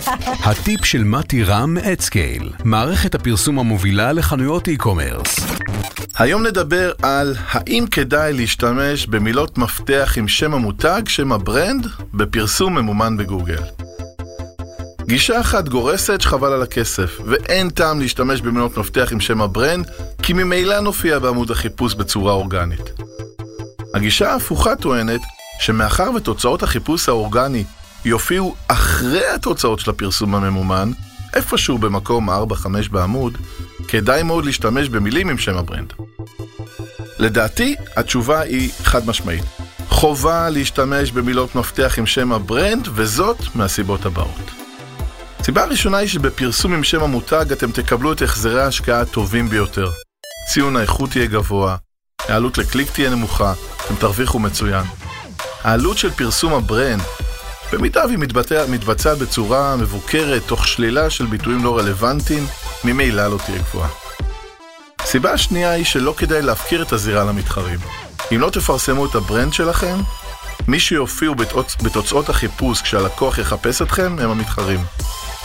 הטיפ 0.50 0.84
של 0.84 1.04
מתי 1.04 1.42
רם 1.44 1.74
מ 1.74 1.83
AdScale, 1.83 2.52
מערכת 2.64 3.14
הפרסום 3.14 3.58
המובילה 3.58 4.12
לחנויות 4.12 4.68
e-commerce. 4.68 5.40
היום 6.18 6.46
נדבר 6.46 6.92
על 7.02 7.34
האם 7.50 7.86
כדאי 7.90 8.32
להשתמש 8.32 9.06
במילות 9.06 9.58
מפתח 9.58 10.14
עם 10.16 10.28
שם 10.28 10.54
המותג, 10.54 11.02
שם 11.08 11.32
ה 11.32 11.40
brand, 11.40 11.86
בפרסום 12.14 12.74
ממומן 12.78 13.16
בגוגל. 13.16 13.62
גישה 15.06 15.40
אחת 15.40 15.68
גורסת 15.68 16.20
שחבל 16.20 16.52
על 16.52 16.62
הכסף, 16.62 17.20
ואין 17.24 17.70
טעם 17.70 18.00
להשתמש 18.00 18.40
במילות 18.40 18.78
מפתח 18.78 19.08
עם 19.12 19.20
שם 19.20 19.42
ה 19.42 19.48
brand, 19.48 19.86
כי 20.22 20.32
ממילא 20.32 20.80
נופיע 20.80 21.18
בעמוד 21.18 21.50
החיפוש 21.50 21.94
בצורה 21.94 22.32
אורגנית. 22.32 22.92
הגישה 23.94 24.32
ההפוכה 24.32 24.76
טוענת 24.76 25.20
שמאחר 25.60 26.10
ותוצאות 26.16 26.62
החיפוש 26.62 27.08
האורגני 27.08 27.64
יופיעו 28.04 28.54
אחרי 28.68 29.26
התוצאות 29.34 29.80
של 29.80 29.90
הפרסום 29.90 30.34
הממומן, 30.34 30.90
איפשהו 31.34 31.78
במקום 31.78 32.30
4-5 32.30 32.32
בעמוד, 32.90 33.38
כדאי 33.88 34.22
מאוד 34.22 34.44
להשתמש 34.44 34.88
במילים 34.88 35.28
עם 35.30 35.38
שם 35.38 35.56
ה 35.56 35.61
brand. 35.61 35.92
לדעתי, 37.18 37.76
התשובה 37.96 38.40
היא 38.40 38.70
חד 38.82 39.06
משמעית. 39.06 39.44
חובה 39.88 40.50
להשתמש 40.50 41.10
במילות 41.10 41.54
מפתח 41.54 41.94
עם 41.98 42.06
שם 42.06 42.32
ה 42.32 42.40
brand, 42.40 42.88
וזאת 42.94 43.36
מהסיבות 43.54 44.06
הבאות. 44.06 44.50
הסיבה 45.40 45.62
הראשונה 45.62 45.96
היא 45.96 46.08
שבפרסום 46.08 46.72
עם 46.72 46.84
שם 46.84 47.02
המותג 47.02 47.52
אתם 47.52 47.70
תקבלו 47.70 48.12
את 48.12 48.22
החזרי 48.22 48.62
ההשקעה 48.62 49.00
הטובים 49.00 49.48
ביותר. 49.48 49.90
ציון 50.52 50.76
האיכות 50.76 51.16
יהיה 51.16 51.26
גבוה, 51.26 51.76
העלות 52.28 52.58
לקליק 52.58 52.90
תהיה 52.90 53.10
נמוכה, 53.10 53.54
אתם 53.86 53.94
תרוויחו 53.94 54.38
מצוין. 54.38 54.84
העלות 55.64 55.98
של 55.98 56.10
פרסום 56.10 56.54
ה 56.54 56.61
brand, 56.61 57.02
במידה 57.72 58.06
והיא 58.06 58.18
מתבצע, 58.18 58.66
מתבצעת 58.68 59.18
בצורה 59.18 59.76
מבוקרת, 59.76 60.42
תוך 60.46 60.68
שלילה 60.68 61.10
של 61.10 61.26
ביטויים 61.26 61.64
לא 61.64 61.78
רלוונטיים, 61.78 62.46
ממילא 62.84 63.28
לא 63.28 63.38
תהיה 63.46 63.58
גבוהה. 63.58 63.88
הסיבה 65.00 65.32
השנייה 65.32 65.70
היא 65.70 65.84
שלא 65.84 66.14
כדאי 66.16 66.42
להפקיר 66.42 66.82
את 66.82 66.92
הזירה 66.92 67.24
למתחרים. 67.24 67.78
אם 68.34 68.40
לא 68.40 68.50
תפרסמו 68.50 69.06
את 69.06 69.14
ה 69.14 69.20
brand 69.20 69.52
שלכם, 69.52 69.96
מי 70.68 70.80
שיופיעו 70.80 71.34
בתוצ... 71.34 71.76
בתוצאות 71.82 72.28
החיפוש 72.28 72.82
כשהלקוח 72.82 73.38
יחפש 73.38 73.82
אתכם 73.82 74.16
הם 74.20 74.30
המתחרים, 74.30 74.80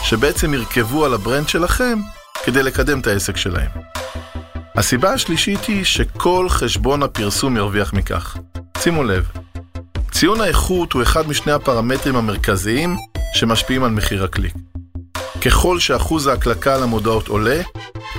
שבעצם 0.02 0.54
ירכבו 0.54 1.04
על 1.04 1.14
ה 1.14 1.20
brand 1.20 1.48
שלכם 1.48 1.98
כדי 2.44 2.62
לקדם 2.62 3.00
את 3.00 3.06
העסק 3.06 3.36
שלהם. 3.36 3.70
הסיבה 4.76 5.12
השלישית 5.12 5.64
היא 5.64 5.84
שכל 5.84 6.46
חשבון 6.48 7.02
הפרסום 7.02 7.56
ירוויח 7.56 7.92
מכך. 7.92 8.36
שימו 8.78 9.04
לב, 9.04 9.28
ציון 10.12 10.40
האיכות 10.40 10.92
הוא 10.92 11.02
אחד 11.02 11.28
משני 11.28 11.52
הפרמטרים 11.52 12.16
המרכזיים 12.16 12.96
שמשפיעים 13.34 13.84
על 13.84 13.90
מחיר 13.90 14.24
הקליק. 14.24 14.54
ככל 15.44 15.78
שאחוז 15.78 16.26
ההקלקה 16.26 16.74
על 16.74 16.82
המודעות 16.82 17.28
עולה, 17.28 17.60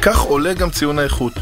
כך 0.02 0.20
עולה 0.20 0.54
גם 0.54 0.70
ציון 0.70 1.00
האיכות. 1.00 1.34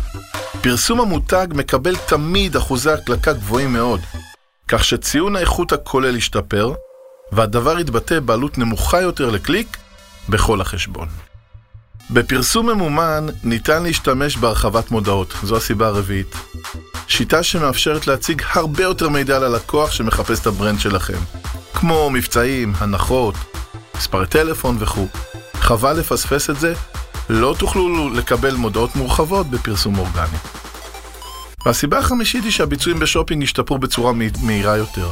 פרסום 0.61 1.01
המותג 1.01 1.47
מקבל 1.51 1.95
תמיד 1.95 2.55
אחוזי 2.55 2.91
הקלקה 2.91 3.33
גבוהים 3.33 3.73
מאוד, 3.73 3.99
כך 4.67 4.83
שציון 4.83 5.35
האיכות 5.35 5.71
הכולל 5.71 6.15
ישתפר, 6.15 6.73
והדבר 7.31 7.79
יתבטא 7.79 8.19
בעלות 8.19 8.57
נמוכה 8.57 9.01
יותר 9.01 9.29
לקליק 9.29 9.77
בכל 10.29 10.61
החשבון. 10.61 11.07
בפרסום 12.13 12.69
ממומן 12.69 13.25
ניתן 13.43 13.83
להשתמש 13.83 14.37
בהרחבת 14.37 14.91
מודעות, 14.91 15.33
זו 15.43 15.57
הסיבה 15.57 15.87
הרביעית. 15.87 16.35
שיטה 17.07 17.43
שמאפשרת 17.43 18.07
להציג 18.07 18.41
הרבה 18.51 18.83
יותר 18.83 19.09
מידע 19.09 19.39
ללקוח 19.39 19.91
שמחפש 19.91 20.39
את 20.39 20.47
ה 20.47 20.52
brand 20.52 20.79
שלכם, 20.79 21.17
כמו 21.73 22.09
מבצעים, 22.09 22.73
הנחות, 22.77 23.35
מספרי 23.97 24.27
טלפון 24.27 24.77
וכו'. 24.79 25.07
חבל 25.53 25.93
לפספס 25.93 26.49
את 26.49 26.59
זה, 26.59 26.73
לא 27.29 27.55
תוכלו 27.59 28.09
לקבל 28.09 28.55
מודעות 28.55 28.95
מורחבות 28.95 29.47
בפרסום 29.47 29.97
אורגני. 29.97 30.37
והסיבה 31.65 31.99
החמישית 31.99 32.43
היא 32.43 32.51
שהביצועים 32.51 32.99
בשופינג 32.99 33.43
ישתפרו 33.43 33.77
בצורה 33.77 34.13
מהירה 34.41 34.77
יותר. 34.77 35.11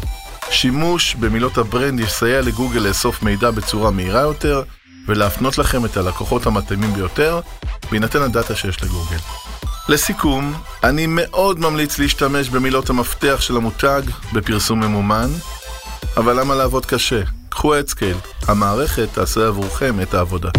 שימוש 0.51 1.15
במילות 1.15 1.57
ה 1.57 1.64
brand 1.64 1.99
יסייע 1.99 2.41
לגוגל 2.41 2.79
לאסוף 2.79 3.23
מידע 3.23 3.51
בצורה 3.51 3.91
מהירה 3.91 4.21
יותר, 4.21 4.63
ולהפנות 5.07 5.57
לכם 5.57 5.85
את 5.85 5.97
הלקוחות 5.97 6.45
המתאימים 6.45 6.93
ביותר, 6.93 7.39
בהינתן 7.91 8.21
הדאטה 8.21 8.55
שיש 8.55 8.83
לגוגל. 8.83 9.17
לסיכום, 9.89 10.53
אני 10.83 11.05
מאוד 11.07 11.59
ממליץ 11.59 11.99
להשתמש 11.99 12.49
במילות 12.49 12.89
המפתח 12.89 13.37
של 13.41 13.57
המותג 13.57 14.01
בפרסום 14.33 14.79
ממומן, 14.79 15.29
אבל 16.17 16.39
למה 16.39 16.55
לעבוד 16.55 16.85
קשה? 16.85 17.21
קחו 17.49 17.79
AdScale, 17.79 18.17
המערכת 18.47 19.09
תעשה 19.13 19.47
עבורכם 19.47 20.01
את 20.01 20.13
העבודה. 20.13 20.49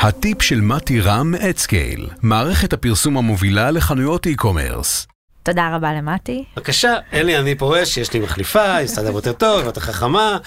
הטיפ 0.00 0.42
של 0.42 0.60
מתי 0.60 1.00
רם 1.00 1.30
מאדסקייל, 1.30 2.08
מערכת 2.22 2.72
הפרסום 2.72 3.16
המובילה 3.16 3.70
לחנויות 3.70 4.26
e-commerce. 4.26 5.15
תודה 5.46 5.76
רבה 5.76 5.92
למטי. 5.92 6.44
בבקשה, 6.56 6.94
אלי, 7.12 7.38
אני 7.38 7.54
פורש, 7.54 7.96
יש 7.96 8.12
לי 8.12 8.20
מחליפה, 8.20 8.74
היא 8.74 8.84
עושה 8.84 9.02
יותר 9.02 9.32
טוב, 9.32 9.64
יותר 9.64 9.80
חכמה. 9.80 10.38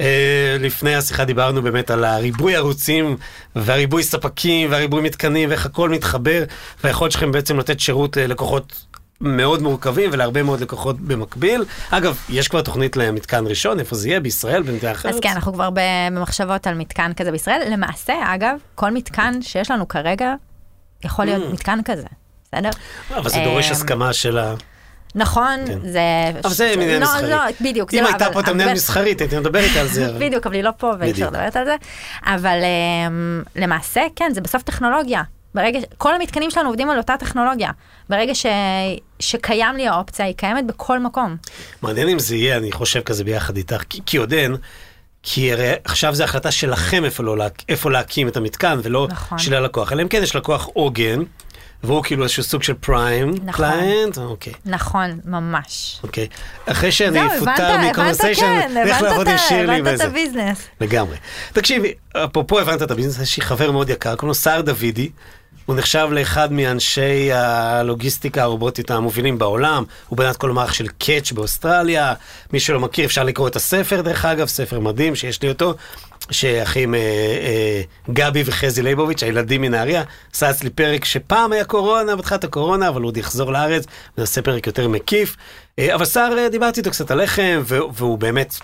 אה, 0.00 0.56
לפני 0.60 0.94
השיחה 0.94 1.24
דיברנו 1.24 1.62
באמת 1.62 1.90
על 1.90 2.04
הריבוי 2.04 2.56
ערוצים 2.56 3.16
והריבוי 3.56 4.02
ספקים 4.02 4.70
והריבוי 4.70 5.02
מתקנים 5.02 5.48
ואיך 5.48 5.66
הכל 5.66 5.88
מתחבר, 5.88 6.44
והיכולת 6.84 7.12
שלכם 7.12 7.32
בעצם 7.32 7.58
לתת 7.58 7.80
שירות 7.80 8.16
ללקוחות 8.16 8.84
מאוד 9.20 9.62
מורכבים 9.62 10.10
ולהרבה 10.12 10.42
מאוד 10.42 10.60
לקוחות 10.60 11.00
במקביל. 11.00 11.64
אגב, 11.90 12.18
יש 12.28 12.48
כבר 12.48 12.62
תוכנית 12.62 12.96
למתקן 12.96 13.46
ראשון, 13.46 13.80
איפה 13.80 13.96
זה 13.96 14.08
יהיה? 14.08 14.20
בישראל, 14.20 14.62
במדינה 14.62 14.92
אחרת? 14.92 15.14
אז 15.14 15.20
כן, 15.20 15.28
אנחנו 15.28 15.52
כבר 15.52 15.68
במחשבות 15.72 16.66
על 16.66 16.74
מתקן 16.74 17.12
כזה 17.16 17.30
בישראל. 17.30 17.62
למעשה, 17.70 18.14
אגב, 18.34 18.58
כל 18.74 18.90
מתקן 18.90 19.42
שיש 19.42 19.70
לנו 19.70 19.88
כרגע 19.88 20.34
יכול 21.04 21.24
להיות 21.24 21.42
mm. 21.50 21.52
מתקן 21.52 21.78
כזה. 21.84 22.06
בסדר? 22.52 22.70
אבל 23.16 23.30
זה 23.30 23.40
דורש 23.44 23.66
אמ, 23.66 23.72
הסכמה 23.72 24.12
של 24.12 24.38
ה... 24.38 24.54
נכון, 25.14 25.60
כן. 25.66 25.78
זה... 25.82 26.00
אבל 26.44 26.52
זה 26.52 26.74
מנהל 26.76 27.00
לא, 27.00 27.06
מסחרי. 27.06 27.30
לא, 27.30 27.38
בדיוק. 27.60 27.94
אם 27.94 28.02
לא, 28.02 28.08
הייתה 28.08 28.26
פה 28.32 28.40
את 28.40 28.48
המנהל 28.48 28.72
מסחרית, 28.72 29.20
הייתי 29.20 29.38
מדברת 29.38 29.76
על 29.80 29.88
זה. 29.88 30.12
בדיוק, 30.20 30.46
אבל 30.46 30.54
היא 30.54 30.62
לא 30.62 30.70
פה 30.76 30.92
ואי 30.98 31.10
אפשר 31.10 31.26
לדברת 31.26 31.56
על 31.56 31.64
זה. 31.64 31.76
אבל 32.22 32.58
um, 32.58 33.48
למעשה, 33.56 34.00
כן, 34.16 34.30
זה 34.34 34.40
בסוף 34.40 34.62
טכנולוגיה. 34.62 35.22
ברגע, 35.54 35.78
כל 35.98 36.14
המתקנים 36.14 36.50
שלנו 36.50 36.68
עובדים 36.68 36.90
על 36.90 36.98
אותה 36.98 37.16
טכנולוגיה. 37.18 37.70
ברגע 38.08 38.34
ש, 38.34 38.46
שקיים 39.20 39.76
לי 39.76 39.88
האופציה, 39.88 40.26
היא 40.26 40.34
קיימת 40.34 40.66
בכל 40.66 40.98
מקום. 40.98 41.36
מעניין 41.82 42.08
אם 42.08 42.18
זה 42.18 42.36
יהיה, 42.36 42.56
אני 42.56 42.72
חושב 42.72 43.00
כזה 43.00 43.24
ביחד 43.24 43.56
איתך, 43.56 43.82
כי, 43.88 44.00
כי 44.06 44.16
עוד 44.16 44.32
אין. 44.32 44.56
כי 45.22 45.52
הרי 45.52 45.72
עכשיו 45.84 46.14
זו 46.14 46.24
החלטה 46.24 46.50
שלכם 46.50 47.04
איפה, 47.04 47.22
לא, 47.22 47.36
איפה 47.68 47.90
להקים 47.90 48.28
את 48.28 48.36
המתקן, 48.36 48.80
ולא 48.82 49.06
נכון. 49.10 49.38
של 49.38 49.54
הלקוח. 49.54 49.92
אלא 49.92 50.02
אם 50.02 50.08
כן 50.08 50.22
יש 50.22 50.36
לקוח 50.36 50.68
עוגן, 50.72 51.22
והוא 51.82 52.02
כאילו 52.04 52.22
איזשהו 52.22 52.42
סוג 52.42 52.62
של 52.62 52.74
prime 52.74 53.30
נכון. 53.44 53.52
client, 53.52 54.18
אוקיי. 54.18 54.52
נכון, 54.66 55.20
ממש. 55.24 56.00
אוקיי. 56.02 56.26
אחרי 56.66 56.92
שאני 56.92 57.26
אפוטר 57.26 57.76
מקונסיישן, 57.90 58.76
איך 58.76 59.02
לעבוד 59.02 59.28
עם 59.28 59.38
שירלי 59.38 59.80
וזה. 59.80 59.90
הבנת 59.90 60.00
את 60.00 60.06
ה 60.06 60.12
business. 60.12 60.68
לגמרי. 60.80 61.16
תקשיבי, 61.52 61.92
אפרופו 62.16 62.58
הבנת 62.60 62.82
את 62.82 62.90
ה 62.90 62.93
business, 62.93 63.22
יש 63.22 63.36
לי 63.36 63.42
חבר 63.42 63.70
מאוד 63.70 63.90
יקר, 63.90 64.14
קוראים 64.16 64.28
לו 64.28 64.34
סער 64.34 64.60
דוידי. 64.60 65.10
הוא 65.68 65.76
נחשב 65.76 66.08
לאחד 66.12 66.52
מאנשי 66.52 67.32
הלוגיסטיקה 67.32 68.42
הרובוטית 68.42 68.90
המובילים 68.90 69.38
בעולם, 69.38 69.84
הוא 70.08 70.16
בנה 70.16 70.30
את 70.30 70.36
כל 70.36 70.50
המערך 70.50 70.74
של 70.74 70.88
Catch 70.88 71.32
באוסטרליה, 71.32 72.14
מי 72.52 72.60
שלא 72.60 72.80
מכיר 72.80 73.04
אפשר 73.04 73.24
לקרוא 73.24 73.48
את 73.48 73.56
הספר 73.56 74.00
דרך 74.00 74.24
אגב, 74.24 74.46
ספר 74.46 74.80
מדהים 74.80 75.14
שיש 75.14 75.42
לי 75.42 75.48
אותו, 75.48 75.74
שאחים 76.30 76.94
אה, 76.94 77.00
אה, 77.00 77.82
גבי 78.10 78.42
וחזי 78.46 78.82
ליבוביץ', 78.82 79.22
הילדים 79.22 79.62
מנהריה, 79.62 80.02
עשה 80.34 80.50
אצלי 80.50 80.70
פרק 80.70 81.04
שפעם 81.04 81.52
היה 81.52 81.64
קורונה, 81.64 82.16
בתחילת 82.16 82.44
הקורונה, 82.44 82.88
אבל 82.88 83.00
הוא 83.00 83.08
עוד 83.08 83.16
יחזור 83.16 83.52
לארץ, 83.52 83.84
ונעשה 84.18 84.42
פרק 84.42 84.66
יותר 84.66 84.88
מקיף. 84.88 85.36
אה, 85.78 85.94
אבל 85.94 86.04
שר, 86.04 86.30
אה, 86.38 86.48
דיברתי 86.48 86.80
איתו 86.80 86.90
קצת 86.90 87.10
עליכם, 87.10 87.62
והוא 87.66 88.18
באמת, 88.18 88.54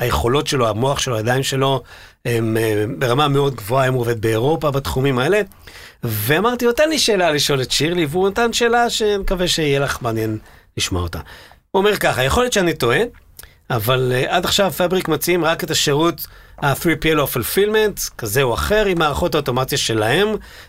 היכולות 0.00 0.46
שלו, 0.46 0.68
המוח 0.68 0.98
שלו, 0.98 1.16
הידיים 1.16 1.42
שלו, 1.42 1.82
הם 2.24 2.56
אה, 2.56 2.84
ברמה 2.98 3.28
מאוד 3.28 3.54
גבוהה, 3.54 3.86
הם 3.86 3.94
עובד 3.94 4.20
באירופה 4.20 4.70
בתחומים 4.70 5.18
האלה. 5.18 5.40
ואמרתי 6.04 6.64
לו, 6.64 6.72
תן 6.72 6.88
לי 6.88 6.98
שאלה 6.98 7.30
לשאול 7.30 7.62
את 7.62 7.70
שירלי, 7.70 8.06
והוא 8.06 8.28
נתן 8.28 8.52
שאלה 8.52 8.90
שאני 8.90 9.16
מקווה 9.16 9.48
שיהיה 9.48 9.80
לך 9.80 10.02
מעניין 10.02 10.38
לשמוע 10.76 11.02
אותה. 11.02 11.18
הוא 11.70 11.80
אומר 11.80 11.96
ככה, 11.96 12.24
יכול 12.24 12.42
להיות 12.42 12.52
שאני 12.52 12.74
טועה, 12.74 12.98
אבל 13.70 14.12
אה, 14.12 14.30
עד 14.30 14.44
עכשיו 14.44 14.70
Fabric 14.70 15.08
מציעים 15.08 15.44
רק 15.44 15.64
את 15.64 15.70
השירות 15.70 16.26
ה-3PL 16.62 17.18
או 17.18 17.24
fulfillment, 17.24 18.10
כזה 18.18 18.42
או 18.42 18.54
אחר, 18.54 18.86
עם 18.86 18.98
מערכות 18.98 19.34
האוטומציה 19.34 19.78
שלהם, 19.78 20.28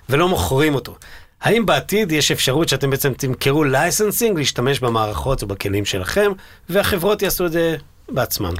ולא 0.10 0.30
מוכרים 0.30 0.76
אותו. 0.76 0.96
האם 1.42 1.66
בעתיד 1.66 2.12
יש 2.12 2.32
אפשרות 2.32 2.70
שאתם 2.70 2.90
בעצם 2.90 3.14
תמכרו 3.14 3.64
licensing 3.64 4.38
להשתמש 4.38 4.80
במערכות 4.80 5.44
ובכלים 5.44 5.86
שלכם, 5.86 6.32
והחברות 6.70 7.22
יעשו 7.22 7.46
את 7.46 7.52
זה 7.52 7.76
בעצמם? 8.10 8.54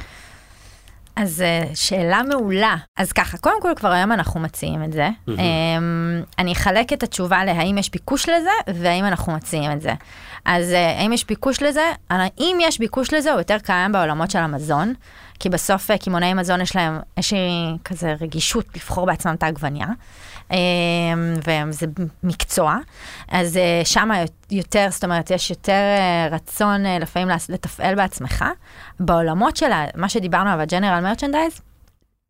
אז 1.16 1.42
אה, 1.42 1.62
שאלה 1.74 2.22
מעולה. 2.22 2.76
אז 2.96 3.12
ככה, 3.12 3.38
קודם 3.38 3.62
כל 3.62 3.72
כבר 3.76 3.88
היום 3.88 4.12
אנחנו 4.12 4.40
מציעים 4.40 4.84
את 4.84 4.92
זה. 4.92 5.08
אמ-המ. 5.28 5.32
אני 6.38 6.52
אחלק 6.52 6.92
את 6.92 7.02
התשובה 7.02 7.44
להאם 7.44 7.78
יש 7.78 7.90
ביקוש 7.90 8.28
לזה, 8.28 8.74
והאם 8.74 9.04
אנחנו 9.04 9.32
מציעים 9.32 9.72
את 9.72 9.80
זה. 9.80 9.92
אז 10.44 10.72
אה, 10.72 10.98
האם 11.00 11.12
יש 11.12 11.26
ביקוש 11.26 11.62
לזה? 11.62 11.90
אם 12.38 12.58
יש 12.60 12.78
ביקוש 12.78 13.14
לזה, 13.14 13.32
הוא 13.32 13.40
יותר 13.40 13.58
קיים 13.58 13.92
בעולמות 13.92 14.30
של 14.30 14.38
המזון, 14.38 14.94
כי 15.38 15.48
בסוף 15.48 15.90
אה, 15.90 15.98
קמעונאי 15.98 16.34
מזון 16.34 16.60
יש 16.60 16.76
להם 16.76 17.00
איזושהי 17.16 17.76
כזה 17.84 18.14
רגישות 18.20 18.66
לבחור 18.74 19.06
בעצמם 19.06 19.34
את 19.34 19.42
העגבנייה. 19.42 19.86
אמ, 20.52 21.34
וזה 21.68 21.86
מקצוע, 22.22 22.76
אז 23.28 23.56
אה, 23.56 23.80
שם 23.84 24.08
יותר, 24.50 24.86
זאת 24.90 25.04
אומרת, 25.04 25.30
יש 25.30 25.50
יותר 25.50 25.72
אה, 25.72 26.28
רצון 26.30 26.86
אה, 26.86 26.98
לפעמים 26.98 27.28
לתפעל 27.48 27.94
בעצמך. 27.94 28.44
בעולמות 29.00 29.56
של 29.56 29.70
מה 29.96 30.08
שדיברנו 30.08 30.50
עליו, 30.50 30.60
ה-General 30.60 31.16
Merchandise, 31.16 31.60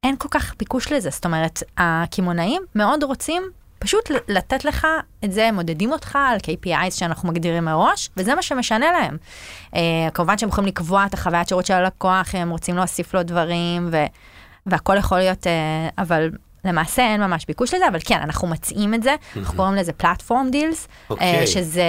אין 0.04 0.16
כל 0.16 0.28
כך 0.30 0.54
ביקוש 0.58 0.92
לזה, 0.92 1.10
זאת 1.10 1.24
אומרת, 1.24 1.62
הקמעונאים 1.76 2.62
מאוד 2.74 3.02
רוצים 3.02 3.42
פשוט 3.78 4.10
לתת 4.28 4.64
לך 4.64 4.86
את 5.24 5.32
זה, 5.32 5.52
מודדים 5.52 5.92
אותך 5.92 6.18
על 6.30 6.36
KPIs 6.36 6.90
שאנחנו 6.90 7.28
מגדירים 7.28 7.64
מראש, 7.64 8.10
וזה 8.16 8.34
מה 8.34 8.42
שמשנה 8.42 8.92
להם. 8.92 9.16
אה, 9.70 9.76
כמובן 10.14 10.38
שהם 10.38 10.48
יכולים 10.48 10.68
לקבוע 10.68 11.06
את 11.06 11.14
החוויית 11.14 11.48
שירות 11.48 11.66
של 11.66 11.74
הלקוח, 11.74 12.34
הם 12.34 12.50
רוצים 12.50 12.76
להוסיף 12.76 13.14
לו 13.14 13.22
דברים, 13.22 13.88
ו, 13.92 14.04
והכל 14.66 14.96
יכול 14.96 15.18
להיות, 15.18 15.46
אה, 15.46 15.48
אבל 15.98 16.30
למעשה 16.64 17.02
אין 17.02 17.20
ממש 17.22 17.44
ביקוש 17.46 17.74
לזה, 17.74 17.88
אבל 17.88 17.98
כן, 18.04 18.20
אנחנו 18.22 18.48
מציעים 18.48 18.94
את 18.94 19.02
זה, 19.02 19.14
אנחנו 19.36 19.56
קוראים 19.56 19.74
לזה 19.74 19.92
platform 19.92 20.50
deals, 20.50 20.88
אוקיי. 21.10 21.46
שזה 21.46 21.84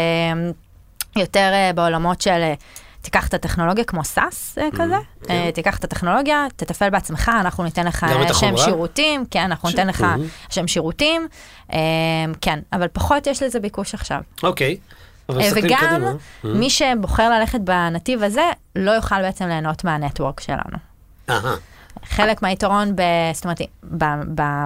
יותר 1.16 1.50
אה, 1.54 1.72
בעולמות 1.76 2.22
של... 2.22 2.30
אה, 2.32 2.54
תיקח 3.02 3.28
את 3.28 3.34
הטכנולוגיה 3.34 3.84
כמו 3.84 4.04
SaaS 4.04 4.58
אה, 4.58 4.68
כזה, 4.76 4.96
כן. 5.24 5.34
אה, 5.34 5.50
תיקח 5.54 5.78
את 5.78 5.84
הטכנולוגיה, 5.84 6.46
תתפעל 6.56 6.90
בעצמך, 6.90 7.32
אנחנו 7.40 7.64
ניתן 7.64 7.86
לך 7.88 8.06
שם? 8.34 8.58
שירותים, 8.58 9.26
כן, 9.32 9.44
אנחנו 9.44 9.70
ניתן 9.70 9.88
לך 9.88 10.02
אמ-המ. 10.02 10.54
שם 10.54 10.68
שירותים, 10.68 11.28
אה, 11.74 11.80
כן, 12.42 12.60
אבל 12.74 12.88
פחות 12.94 13.28
יש 13.28 13.44
לזה 13.44 13.60
ביקוש 13.60 13.94
עכשיו. 13.94 14.22
אוקיי. 14.44 14.78
אה, 15.30 15.36
מסתכלים 15.36 15.66
וגם. 15.66 16.04
מי 16.44 16.70
שבוחר 16.70 17.30
ללכת 17.40 17.60
בנתיב 17.60 18.24
הזה, 18.24 18.44
לא 18.76 18.92
יוכל 18.92 19.22
בעצם 19.22 19.48
ליהנות 19.48 19.84
מה 19.84 19.96
network 19.96 20.40
שלנו. 20.40 20.78
חלק 22.06 22.42
מהיתרון, 22.42 22.96
ב, 22.96 23.02
זאת 23.34 23.44
אומרת, 23.44 23.62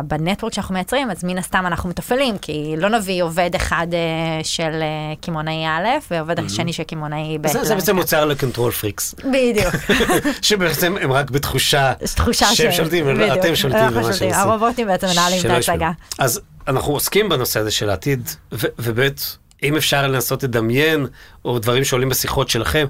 ב 0.03 0.09
network 0.09 0.53
שאנחנו 0.53 0.73
מייצרים, 0.73 1.11
אז 1.11 1.23
מן 1.23 1.37
הסתם 1.37 1.63
אנחנו 1.67 1.89
מתפעלים, 1.89 2.37
כי 2.37 2.75
לא 2.77 2.89
נביא 2.89 3.23
עובד 3.23 3.55
אחד 3.55 3.87
אה, 3.93 4.43
של 4.43 4.81
אה, 4.81 5.13
קמעונאי 5.21 5.65
א' 5.67 5.87
ועובד 6.11 6.49
שני 6.49 6.73
של 6.73 6.83
קמעונאי 6.83 7.37
ב'. 7.37 7.47
זה 7.47 7.63
זה 7.63 7.75
בעצם 7.75 7.95
מוצר 7.95 8.25
ל 8.25 8.31
control 8.31 8.71
freaks. 8.71 9.15
בדיוק. 9.19 9.75
שבעצם 10.41 10.95
הם 11.01 11.11
רק 11.11 11.31
בתחושה 11.31 11.93
שהם 12.33 12.71
שולטים. 12.71 13.05
אתם 13.33 13.55
שולטים 13.55 13.87
במה 13.91 14.01
שהם. 14.03 14.11
עושים. 14.11 14.33
הרובוטים 14.33 14.87
בעצם 14.87 15.07
מנהלים 15.07 15.39
את. 15.39 15.45
ההצגה. 15.45 15.91
אז 16.19 16.41
אנחנו 16.67 16.93
עוסקים 16.93 17.29
בנושא 17.29 17.59
הזה 17.59 17.71
של 17.71 17.89
העתיד, 17.89 18.29
ובאמת, 18.51 19.21
אם 19.63 19.75
אפשר 19.75 20.07
לנסות 20.07 20.43
לדמיין, 20.43 21.07
או 21.45 21.59
דברים 21.59 21.83
שעולים 21.83 22.09
בשיחות 22.09 22.49
שלכם, 22.49 22.85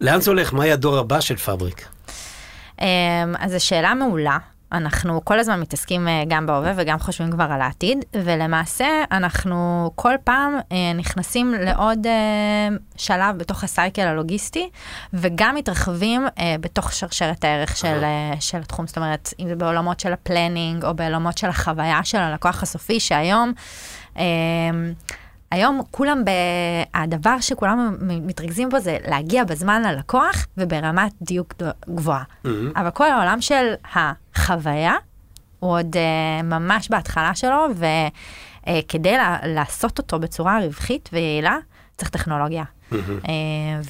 לאן 0.00 0.20
זה 0.20 0.30
הולך? 0.30 0.52
מה 0.52 0.64
יהיה 0.64 0.74
הדור 0.74 0.98
הבא 0.98 1.20
של 1.20 1.36
פאבריק? 1.36 1.97
אמ, 2.80 2.86
אז 3.38 3.52
זו 3.52 3.64
שאלה 3.64 3.94
מעולה. 3.94 4.38
אנחנו 4.72 5.24
כל 5.24 5.38
הזמן 5.38 5.60
מתעסקים 5.60 6.08
אה, 6.08 6.22
גם 6.28 6.46
בהווה 6.46 6.72
וגם 6.76 6.98
חושבים 6.98 7.30
כבר 7.30 7.44
על 7.50 7.60
העתיד, 7.60 8.04
ולמעשה 8.14 8.86
אנחנו 9.10 9.90
כל 9.94 10.14
פעם 10.24 10.54
אה, 10.72 10.92
נכנסים 10.94 11.54
לעוד 11.60 12.06
אה, 12.06 12.76
שלב 12.96 13.38
בתוך 13.38 13.64
הסייקל 13.64 14.02
הלוגיסטי, 14.02 14.70
וגם 15.14 15.54
מתרחבים 15.54 16.26
בתוך 16.60 16.92
שרשרת 16.92 17.44
הערך 17.44 17.76
של, 17.76 18.02
של 18.40 18.58
התחום, 18.58 18.86
זאת 18.86 18.96
אומרת, 18.96 19.34
אם 19.38 19.48
זה 19.48 19.56
בעולמות 19.56 20.00
של 20.00 20.12
ה 20.12 20.20
planning 20.20 20.84
או 20.84 20.94
בעולמות 20.94 21.38
של 21.38 21.48
החוויה 21.48 22.00
של 22.04 22.18
הלקוח 22.18 22.62
הסופי, 22.62 23.00
שהיום... 23.00 23.52
אה, 25.52 25.58
היום 25.58 25.82
כולם, 25.90 26.24
ב... 26.24 26.30
הדבר 26.94 27.40
שכולם 27.40 27.96
מתרכזים 28.00 28.68
בו 28.68 28.80
זה 28.80 28.98
להגיע 29.08 29.44
בזמן 29.44 29.82
ללקוח 29.82 30.46
וברמת 30.56 31.12
דיוק 31.22 31.54
גבוה- 31.58 31.72
גבוהה. 31.94 32.22
אבל 32.76 32.90
כל 32.90 33.10
העולם 33.10 33.40
של 33.40 33.74
החוויה 33.94 34.94
הוא 35.60 35.70
עוד 35.78 35.96
אה, 35.96 36.42
ממש 36.42 36.88
בהתחלה 36.90 37.34
שלו, 37.34 37.66
וכדי 38.66 39.16
אה, 39.16 39.46
לעשות 39.46 39.98
אותו 39.98 40.18
בצורה 40.18 40.58
רווחית 40.64 41.08
ויעילה, 41.12 41.56
צריך 41.96 42.10
טכנולוגיה. 42.10 42.64
אה, 42.92 42.96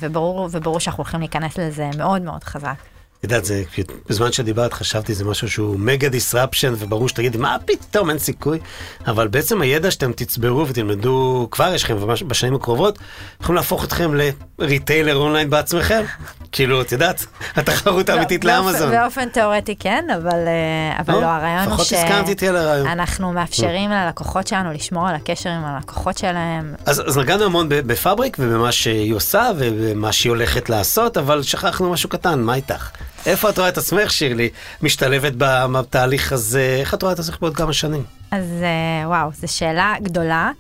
וברור, 0.00 0.48
וברור 0.52 0.80
שאנחנו 0.80 1.02
הולכים 1.02 1.20
להיכנס 1.20 1.58
לזה 1.58 1.90
מאוד 1.98 2.22
מאוד 2.22 2.44
חזק. 2.44 2.74
את 3.18 3.24
יודעת, 3.24 3.44
זה, 3.44 3.62
בזמן 4.08 4.32
שדיברת 4.32 4.72
חשבתי 4.72 5.14
זה 5.14 5.24
משהו 5.24 5.50
שהוא 5.50 5.78
mega 5.80 6.08
disruption, 6.08 6.74
וברור 6.78 7.08
שתגידי, 7.08 7.38
מה 7.38 7.56
פתאום, 7.64 8.10
אין 8.10 8.18
סיכוי. 8.18 8.58
אבל 9.06 9.28
בעצם 9.28 9.60
הידע 9.60 9.90
שאתם 9.90 10.12
תצברו 10.12 10.68
ותלמדו, 10.68 11.48
כבר 11.50 11.74
יש 11.74 11.84
לכם 11.84 11.96
בשנים 12.26 12.54
הקרובות, 12.54 12.98
יכולים 13.42 13.56
להפוך 13.56 13.84
אתכם 13.84 14.10
ל 14.58 14.65
retailer 14.65 15.16
online 15.16 15.50
בעצמכם. 15.50 16.02
כאילו, 16.52 16.80
את 16.80 16.92
יודעת, 16.92 17.26
התחרות 17.56 18.08
האמיתית 18.08 18.44
לא, 18.44 18.52
באופן- 18.52 18.72
לאמזון. 18.72 18.90
באופן 18.90 19.28
תיאורטי 19.28 19.76
כן, 19.76 20.04
אבל, 20.16 20.30
אה, 20.46 21.00
אבל 21.00 21.14
נו, 21.14 21.20
לא, 21.20 21.26
הרעיון 21.26 21.64
הוא 21.64 21.74
לפחות 21.74 21.86
הסכמת 21.92 22.28
איתי 22.28 22.48
על 22.48 22.56
הרעיון. 22.56 22.86
אנחנו 22.86 23.32
מאפשרים 23.32 23.90
ללקוחות 23.90 24.46
שלנו 24.46 24.72
לשמור 24.72 25.08
על 25.08 25.14
הקשר 25.14 25.50
עם 25.50 25.64
הלקוחות 25.64 26.18
שלהם. 26.18 26.74
אז, 26.86 27.02
אז 27.06 27.18
נגענו 27.18 27.44
המון 27.44 27.66
בפאבריק 27.68 28.36
ובמה 28.40 28.72
שהיא 28.72 29.14
עושה 29.14 29.50
ובמה 29.58 30.12
שהיא 30.12 30.30
הולכת 30.30 30.70
לעשות, 30.70 31.16
אבל 31.16 31.42
שכחנו 31.42 31.90
משהו 31.92 32.08
קטן, 32.08 32.40
מה 32.40 32.54
איתך? 32.54 32.90
איפה 33.26 33.50
את 33.50 33.58
רואה 33.58 33.68
את 33.68 33.78
עצמך, 33.78 34.10
שירלי, 34.10 34.48
משתלבת 34.82 35.32
בתהליך 35.36 36.32
הזה? 36.32 36.76
איך 36.80 36.94
את 36.94 37.02
רואה 37.02 37.14
את 37.14 37.18
עצמך 37.18 37.36
בעוד 37.40 37.56
כמה 37.56 37.72
שנים? 37.72 38.04
אז 38.30 38.44
אה, 38.62 39.08
וואו, 39.08 39.30
זו 39.32 39.52
שאלה 39.52 39.94
גדולה. 40.02 40.50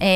אמ, 0.00 0.06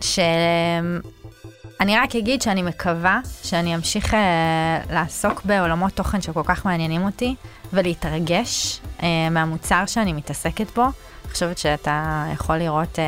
שאני 0.00 1.96
רק 1.96 2.16
אגיד 2.16 2.42
שאני 2.42 2.62
מקווה 2.62 3.20
שאני 3.42 3.74
אמשיך 3.74 4.14
אה, 4.14 4.78
לעסוק 4.90 5.44
בעולמות 5.44 5.92
תוכן 5.92 6.20
שכל 6.20 6.42
כך 6.44 6.66
מעניינים 6.66 7.04
אותי, 7.04 7.34
ולהתרגש 7.72 8.80
אה, 9.02 9.08
מהמוצר 9.30 9.82
שאני 9.86 10.12
מתעסקת 10.12 10.74
בו. 10.74 10.82
אני 10.82 11.32
חושבת 11.32 11.58
שאתה 11.58 12.24
יכול 12.32 12.56
לראות 12.56 12.98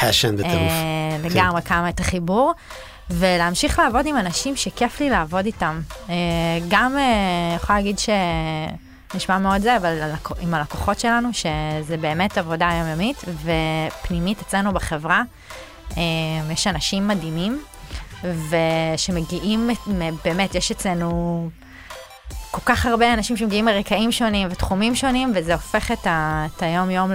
passion 0.00 0.36
בטירוף. 0.36 0.54
אה, 0.54 1.18
לגמרי 1.24 1.62
כמה 1.62 1.88
את 1.88 2.00
החיבור. 2.00 2.52
ולהמשיך 3.10 3.78
לעבוד 3.78 4.06
עם 4.06 4.16
אנשים 4.16 4.56
שכיף 4.56 5.00
לי 5.00 5.10
לעבוד 5.10 5.46
איתם. 5.46 5.80
אה, 6.08 6.14
גם 6.68 6.96
אה, 6.98 7.56
יכולה 7.56 7.78
להגיד 7.78 7.96
שנשמע 7.98 9.38
מאוד 9.38 9.62
זה, 9.62 9.76
אבל 9.76 10.12
עם 10.40 10.54
הלקוחות 10.54 11.00
שלנו, 11.00 11.28
שזה 11.32 11.96
באמת 11.96 12.38
עבודה 12.38 12.70
יומיומית, 12.78 13.24
ופנימית 13.44 14.40
אצלנו 14.40 14.72
בחברה, 14.72 15.22
אה, 15.96 16.02
יש 16.52 16.66
אנשים 16.66 17.08
מדהימים, 17.08 17.62
ושמגיעים, 18.24 19.70
באמת, 20.24 20.54
יש 20.54 20.70
אצלנו 20.70 21.50
כל 22.50 22.60
כך 22.64 22.86
הרבה 22.86 23.14
אנשים 23.14 23.36
שמגיעים 23.36 23.64
מרקעים 23.64 24.12
שונים 24.12 24.48
ותחומים 24.50 24.94
שונים, 24.94 25.32
וזה 25.34 25.52
הופך 25.52 25.92
את, 25.92 26.06
את 26.06 26.62
היום-יום 26.62 27.10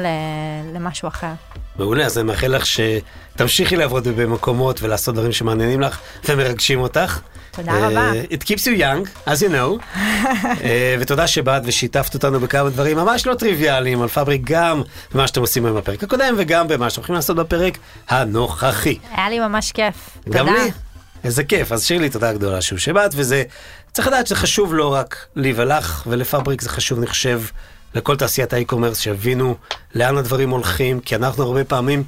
למשהו 0.74 1.08
אחר. 1.08 1.34
מעולה, 1.78 2.06
אז 2.06 2.18
אני 2.18 2.28
מאחל 2.28 2.48
לך 2.48 2.64
שתמשיכי 2.66 3.76
לעבוד 3.76 4.08
במקומות 4.08 4.82
ולעשות 4.82 5.16
דברים 5.16 5.32
שמעניינים 5.32 5.82
לך 5.82 6.00
ומרגשים 6.30 6.80
אותך. 6.80 7.20
תודה 7.52 7.72
אה, 7.72 7.88
רבה. 7.88 8.12
It 8.32 8.44
keeps 8.44 8.64
you 8.64 8.80
young, 8.80 9.28
as 9.28 9.42
you 9.42 9.50
know. 9.50 9.84
אה, 10.64 10.96
ותודה 11.00 11.28
שבאת 11.28 11.62
ושיתפת 11.66 12.14
אותנו 12.14 12.40
בכמה 12.40 12.70
דברים 12.70 12.98
ממש 12.98 13.28
לא 13.28 13.36
טריוויאליים 13.36 14.02
על 14.02 14.08
Fabric, 14.08 14.42
גם 14.44 14.82
במה 15.14 15.28
שאתם 15.28 15.42
עושים 15.42 15.66
היום 15.66 15.78
בפרק 15.78 16.04
הקודם 16.04 16.36
וגם 16.38 16.68
במה 16.68 16.90
שאתם 16.90 17.02
הולכים 17.02 17.16
לעשות 17.16 17.36
בפרק 17.36 17.78
הנוכחי. 18.10 18.98
היה 19.12 19.30
לי 19.30 19.40
ממש 19.40 19.72
כיף. 19.72 19.96
גם 20.30 20.48
תודה. 20.48 20.64
לי. 20.64 20.72
איזה 21.24 21.44
כיף, 21.44 21.72
אז 21.72 21.86
שירלי, 21.86 22.10
תודה 22.10 22.34
גדולה 22.34 22.62
שוב 22.62 22.80
שבאת, 22.80 23.12
וזה, 23.16 23.44
צריך 23.92 24.08
לדעת 24.08 24.28
שזה 24.28 24.36
חשוב 24.36 24.74
לא 24.74 24.94
רק 24.94 25.26
לי 25.36 25.54
ולך 25.56 26.04
ול 26.08 26.20
Fabric, 26.20 26.62
זה 26.62 26.70
חשוב, 26.70 26.98
אני 26.98 27.08
חושב, 27.08 27.42
לכל 27.96 28.16
תעשיית 28.16 28.54
ה 28.54 28.58
e-commerce, 28.58 29.00
שיבינו 29.00 29.56
לאן 29.96 30.18
הדברים 30.18 30.50
הולכים, 30.50 31.00
כי 31.00 31.16
אנחנו 31.16 31.44
הרבה 31.44 31.64
פעמים 31.64 32.04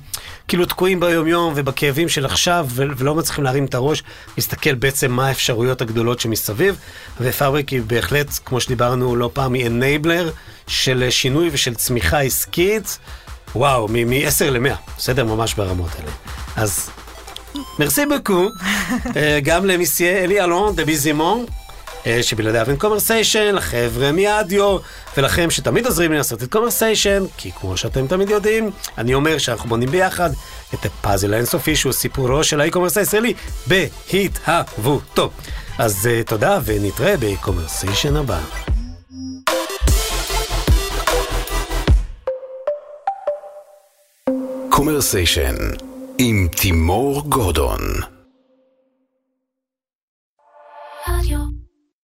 כאילו 0.48 0.66
תקועים 0.66 1.00
ביום-יום 1.00 1.54
ובכאבים 1.56 2.10
של 2.10 2.26
עכשיו, 2.26 2.68
ולא 2.76 3.16
מצליחים 3.16 3.44
להרים 3.44 3.66
את 3.66 3.74
הראש, 3.74 4.04
להסתכל 4.38 4.74
בעצם 4.74 5.12
מה 5.12 5.28
האפשרויות 5.28 5.82
הגדולות 5.82 6.20
שמסביב, 6.20 6.76
ו 7.22 7.29
Fabric 7.29 7.70
היא 7.70 7.82
בהחלט, 7.88 8.28
כמו 8.46 8.62
שדיברנו 8.62 9.16
לא 9.16 9.30
פעם, 9.34 9.54
היא 9.54 9.68
enabler 9.68 10.32
של 10.68 11.08
שינוי 11.10 11.50
ושל 11.52 11.76
צמיחה 11.76 12.20
עסקית, 12.20 13.00
וואו, 13.56 13.88
מ-10 13.88 14.46
ל-100, 14.52 14.76
בסדר? 14.98 15.26
ממש 15.26 15.54
ברמות 15.54 15.90
האלה. 16.00 16.12
אז 16.56 16.90
merci 17.80 18.06
beaucoup, 18.06 18.48
אה, 19.16 19.40
גם 19.44 19.66
למיסיה 19.66 20.24
אלי 20.24 20.42
אלון 20.42 20.76
דה 20.76 20.86
ביזימון, 20.86 21.46
שבלעדיו 22.22 22.70
אין 22.70 22.78
קומרסיישן, 22.78 23.56
לחבר'ה 23.56 24.12
מאדיו, 24.12 24.78
ולכם 25.18 25.52
שתמיד 25.52 25.86
עוזרים 25.86 26.12
לי 26.12 26.18
לעשות 26.18 26.44
את 26.44 26.52
קומרסיישן, 26.52 27.24
כי 27.38 27.52
כמו 27.52 27.78
שאתם 27.78 28.08
תמיד 28.08 28.30
יודעים, 28.30 28.72
אני 28.98 29.14
אומר 29.14 29.38
שאנחנו 29.38 29.70
בונים 29.70 29.90
ביחד 29.92 30.30
את 30.74 30.86
הפאזל 30.86 31.34
האינסופי 31.34 31.76
שהוא 31.76 31.94
סיפורו 31.94 32.44
של 32.44 32.62
ה 32.62 32.65
e-commerce 32.65 32.98
הישראלי 32.98 33.34
בהתהוותו. 33.68 35.32
אז 35.78 36.08
אה, 36.08 36.24
תודה 36.24 36.60
ונתראה 36.66 37.16
בקומרסיישן 37.20 38.16
הבא. 38.16 38.40
קומרסיישן 44.70 45.56
עם 46.18 46.48
תימור 46.52 47.22
גורדון 47.30 48.15